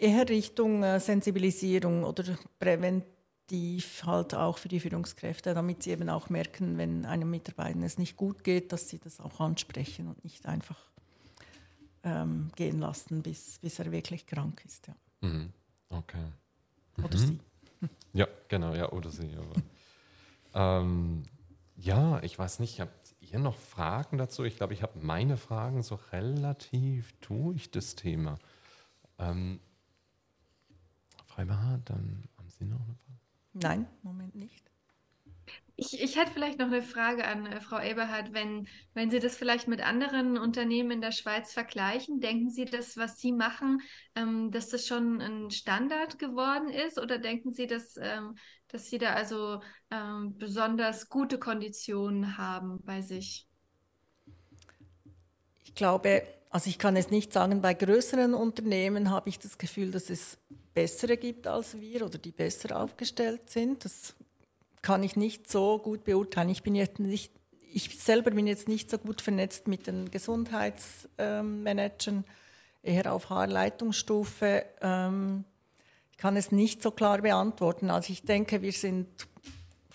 [0.00, 2.24] Eher Richtung äh, Sensibilisierung oder
[2.58, 7.96] präventiv halt auch für die Führungskräfte, damit sie eben auch merken, wenn einem Mitarbeiter es
[7.96, 10.78] nicht gut geht, dass sie das auch ansprechen und nicht einfach
[12.02, 14.88] ähm, gehen lassen, bis, bis er wirklich krank ist.
[14.88, 14.96] Ja.
[15.28, 15.52] Mhm.
[15.90, 16.24] Okay.
[16.98, 17.18] Oder mhm.
[17.18, 17.38] sie.
[18.12, 19.30] Ja, genau, ja, oder sie.
[20.54, 21.24] ähm,
[21.76, 24.44] ja, ich weiß nicht, habt ihr noch Fragen dazu?
[24.44, 28.38] Ich glaube, ich habe meine Fragen so relativ durch das Thema.
[29.18, 29.60] Ähm,
[31.26, 33.18] Freibar, dann haben Sie noch eine Frage?
[33.52, 34.64] Nein, im Moment nicht.
[35.78, 38.32] Ich, ich hätte vielleicht noch eine Frage an äh, Frau Eberhardt.
[38.32, 42.96] Wenn, wenn Sie das vielleicht mit anderen Unternehmen in der Schweiz vergleichen, denken Sie, dass
[42.96, 43.82] was Sie machen,
[44.14, 46.98] ähm, dass das schon ein Standard geworden ist?
[46.98, 48.36] Oder denken Sie, dass, ähm,
[48.68, 49.60] dass Sie da also
[49.90, 53.46] ähm, besonders gute Konditionen haben bei sich?
[55.64, 56.22] Ich glaube,
[56.56, 60.38] also ich kann es nicht sagen, bei größeren Unternehmen habe ich das Gefühl, dass es
[60.72, 63.84] bessere gibt als wir oder die besser aufgestellt sind.
[63.84, 64.14] Das
[64.80, 66.48] kann ich nicht so gut beurteilen.
[66.48, 67.30] Ich bin jetzt nicht,
[67.74, 72.24] ich selber bin jetzt nicht so gut vernetzt mit den Gesundheitsmanagern,
[72.82, 74.64] eher auf Haarleitungsstufe.
[74.80, 75.44] Ähm,
[76.10, 77.90] ich kann es nicht so klar beantworten.
[77.90, 79.08] Also ich denke, wir sind,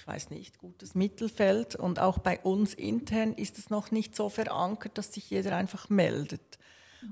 [0.02, 4.30] ich weiß nicht, gutes Mittelfeld und auch bei uns intern ist es noch nicht so
[4.30, 6.58] verankert, dass sich jeder einfach meldet.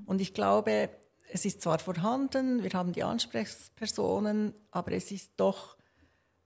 [0.08, 0.90] Und ich glaube,
[1.32, 5.78] es ist zwar vorhanden, wir haben die Ansprechpersonen, aber es ist doch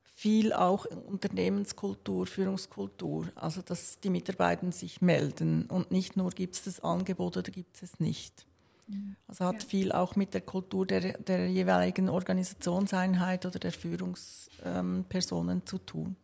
[0.04, 6.64] viel auch Unternehmenskultur, Führungskultur, also dass die Mitarbeiter sich melden und nicht nur gibt es
[6.64, 8.46] das Angebot oder gibt es es nicht.
[8.88, 9.16] Mhm.
[9.28, 9.70] Also hat ja.
[9.70, 16.18] viel auch mit der Kultur der, der jeweiligen Organisationseinheit oder der Führungspersonen ähm, zu tun,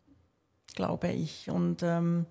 [0.74, 1.50] glaube ich.
[1.50, 2.26] Und ähm,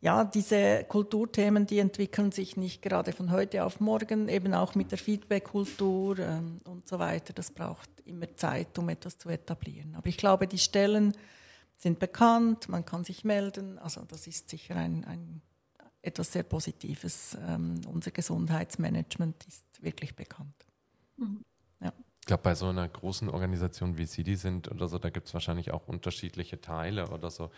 [0.00, 4.90] ja, diese Kulturthemen, die entwickeln sich nicht gerade von heute auf morgen, eben auch mit
[4.90, 7.32] der Feedback-Kultur ähm, und so weiter.
[7.34, 9.94] Das braucht immer Zeit, um etwas zu etablieren.
[9.94, 11.14] Aber ich glaube, die Stellen
[11.76, 13.78] sind bekannt, man kann sich melden.
[13.78, 15.42] Also das ist sicher ein, ein
[16.02, 17.36] etwas sehr Positives.
[17.46, 20.66] Ähm, unser Gesundheitsmanagement ist wirklich bekannt.
[21.16, 21.44] Mhm.
[22.30, 25.34] Glaube, bei so einer großen Organisation wie Sie die sind oder so, da gibt es
[25.34, 27.50] wahrscheinlich auch unterschiedliche Teile oder so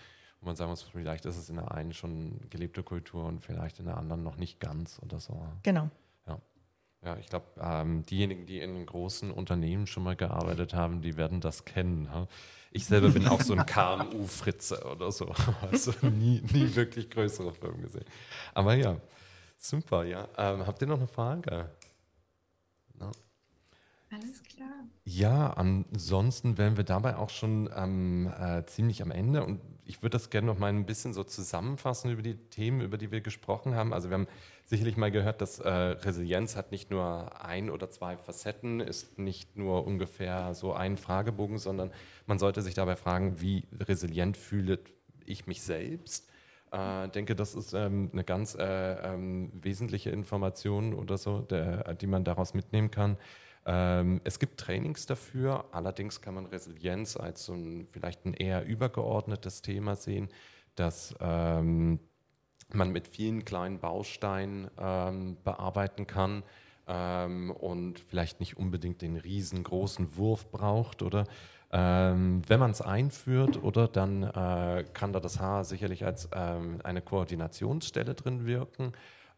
[0.43, 3.79] wo man sagen muss, vielleicht ist es in der einen schon gelebte Kultur und vielleicht
[3.79, 5.41] in der anderen noch nicht ganz oder so.
[5.63, 5.89] Genau.
[6.27, 6.39] Ja,
[7.05, 11.41] ja ich glaube, ähm, diejenigen, die in großen Unternehmen schon mal gearbeitet haben, die werden
[11.41, 12.09] das kennen.
[12.13, 12.27] Ja?
[12.73, 15.33] Ich selber bin auch so ein KMU-Fritze oder so.
[15.71, 18.05] Also nie, nie wirklich größere Firmen gesehen.
[18.53, 18.97] Aber ja,
[19.57, 20.27] super, ja.
[20.37, 21.71] Ähm, habt ihr noch eine Frage?
[22.99, 23.13] No?
[24.13, 24.69] Alles klar.
[25.05, 30.11] Ja, ansonsten wären wir dabei auch schon ähm, äh, ziemlich am Ende und ich würde
[30.11, 33.75] das gerne noch mal ein bisschen so zusammenfassen über die Themen, über die wir gesprochen
[33.75, 33.95] haben.
[33.95, 34.29] Also wir haben
[34.67, 39.57] sicherlich mal gehört, dass äh, Resilienz hat nicht nur ein oder zwei Facetten, ist nicht
[39.57, 41.91] nur ungefähr so ein Fragebogen, sondern
[42.27, 44.79] man sollte sich dabei fragen, wie resilient fühle
[45.25, 46.29] ich mich selbst.
[46.71, 51.95] Ich äh, denke, das ist ähm, eine ganz äh, ähm, wesentliche Information oder so, der,
[51.95, 53.17] die man daraus mitnehmen kann.
[53.65, 58.65] Ähm, es gibt Trainings dafür, allerdings kann man Resilienz als so ein, vielleicht ein eher
[58.65, 60.29] übergeordnetes Thema sehen,
[60.75, 62.01] dass ähm,
[62.73, 66.43] man mit vielen kleinen Bausteinen ähm, bearbeiten kann
[66.89, 71.27] ähm, und vielleicht nicht unbedingt den riesengroßen Wurf braucht oder?
[71.75, 76.81] Ähm, wenn man es einführt, oder dann äh, kann da das Haar sicherlich als ähm,
[76.85, 78.93] eine Koordinationsstelle drin wirken,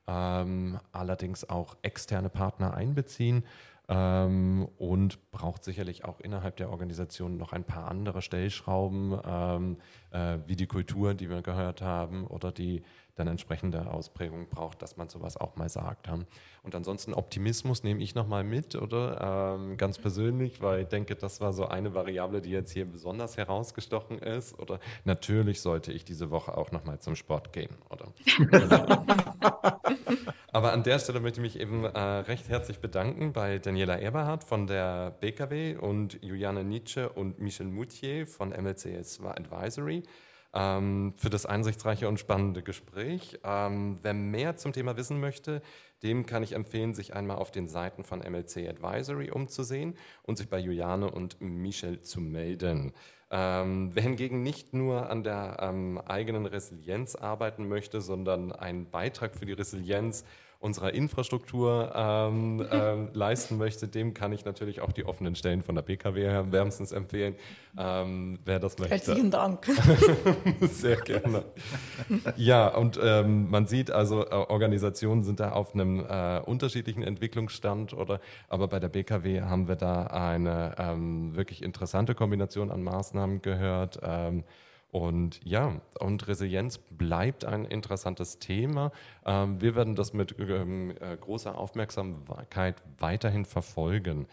[0.07, 3.43] allerdings auch externe Partner einbeziehen
[3.89, 9.77] ähm, und braucht sicherlich auch innerhalb der Organisation noch ein paar andere Stellschrauben, ähm,
[10.11, 12.83] äh, wie die Kultur, die wir gehört haben, oder die
[13.17, 16.09] dann entsprechende Ausprägung braucht, dass man sowas auch mal sagt.
[16.63, 19.57] Und ansonsten Optimismus nehme ich nochmal mit, oder?
[19.57, 23.37] Ähm, ganz persönlich, weil ich denke, das war so eine Variable, die jetzt hier besonders
[23.37, 24.59] herausgestochen ist.
[24.59, 28.13] Oder natürlich sollte ich diese Woche auch nochmal zum Sport gehen, oder?
[30.53, 34.45] Aber an der Stelle möchte ich mich eben äh, recht herzlich bedanken bei Daniela Eberhardt
[34.45, 40.05] von der BKW und Juliane Nietzsche und Michel Moutier von MLCS Advisory
[40.55, 43.39] ähm, für das einsichtsreiche und spannende Gespräch.
[43.45, 45.61] Ähm, wer mehr zum Thema wissen möchte,
[46.03, 50.49] dem kann ich empfehlen, sich einmal auf den Seiten von MLC Advisory umzusehen und sich
[50.49, 52.93] bei Juliane und Michel zu melden.
[53.31, 59.35] Ähm, wer hingegen nicht nur an der ähm, eigenen Resilienz arbeiten möchte, sondern einen Beitrag
[59.35, 60.25] für die Resilienz
[60.65, 65.75] unserer Infrastruktur ähm, ähm, leisten möchte, dem kann ich natürlich auch die offenen Stellen von
[65.75, 67.37] der BKW wärmstens empfehlen,
[67.79, 68.95] ähm, wer das möchte.
[68.95, 69.67] Herzlichen Dank.
[70.63, 71.45] Sehr gerne.
[72.37, 77.93] Ja, und ähm, man sieht also, äh, Organisationen sind da auf einem äh, unterschiedlichen Entwicklungsstand,
[77.93, 83.43] oder, aber bei der BKW haben wir da eine ähm, wirklich interessante Kombination an Maßnahmen
[83.43, 84.01] gehört.
[84.95, 88.93] Und ja, und Resilienz bleibt ein interessantes Thema.
[89.27, 94.29] Ähm, wir werden das mit ähm, äh, großer Aufmerksamkeit weiterhin verfolgen.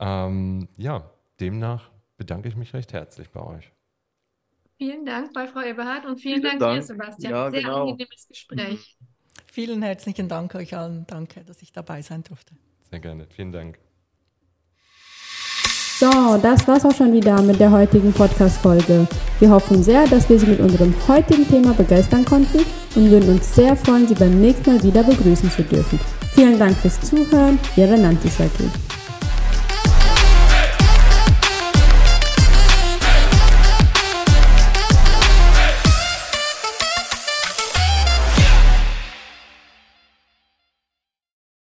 [0.00, 3.70] Ähm, ja, demnach bedanke ich mich recht herzlich bei euch.
[4.78, 7.32] Vielen Dank bei Frau Eberhardt und vielen, vielen Dank, Dank, dir, Sebastian.
[7.32, 7.82] Ja, Sehr genau.
[7.82, 8.96] angenehmes Gespräch.
[9.52, 11.06] Vielen herzlichen Dank euch allen.
[11.06, 12.54] Danke, dass ich dabei sein durfte.
[12.90, 13.26] Sehr gerne.
[13.28, 13.78] Vielen Dank.
[15.98, 19.08] So, das war's auch schon wieder mit der heutigen Podcast-Folge.
[19.40, 23.54] Wir hoffen sehr, dass wir Sie mit unserem heutigen Thema begeistern konnten und würden uns
[23.54, 25.98] sehr freuen, Sie beim nächsten Mal wieder begrüßen zu dürfen.
[26.34, 28.85] Vielen Dank fürs Zuhören, Ihre Nanti Saki.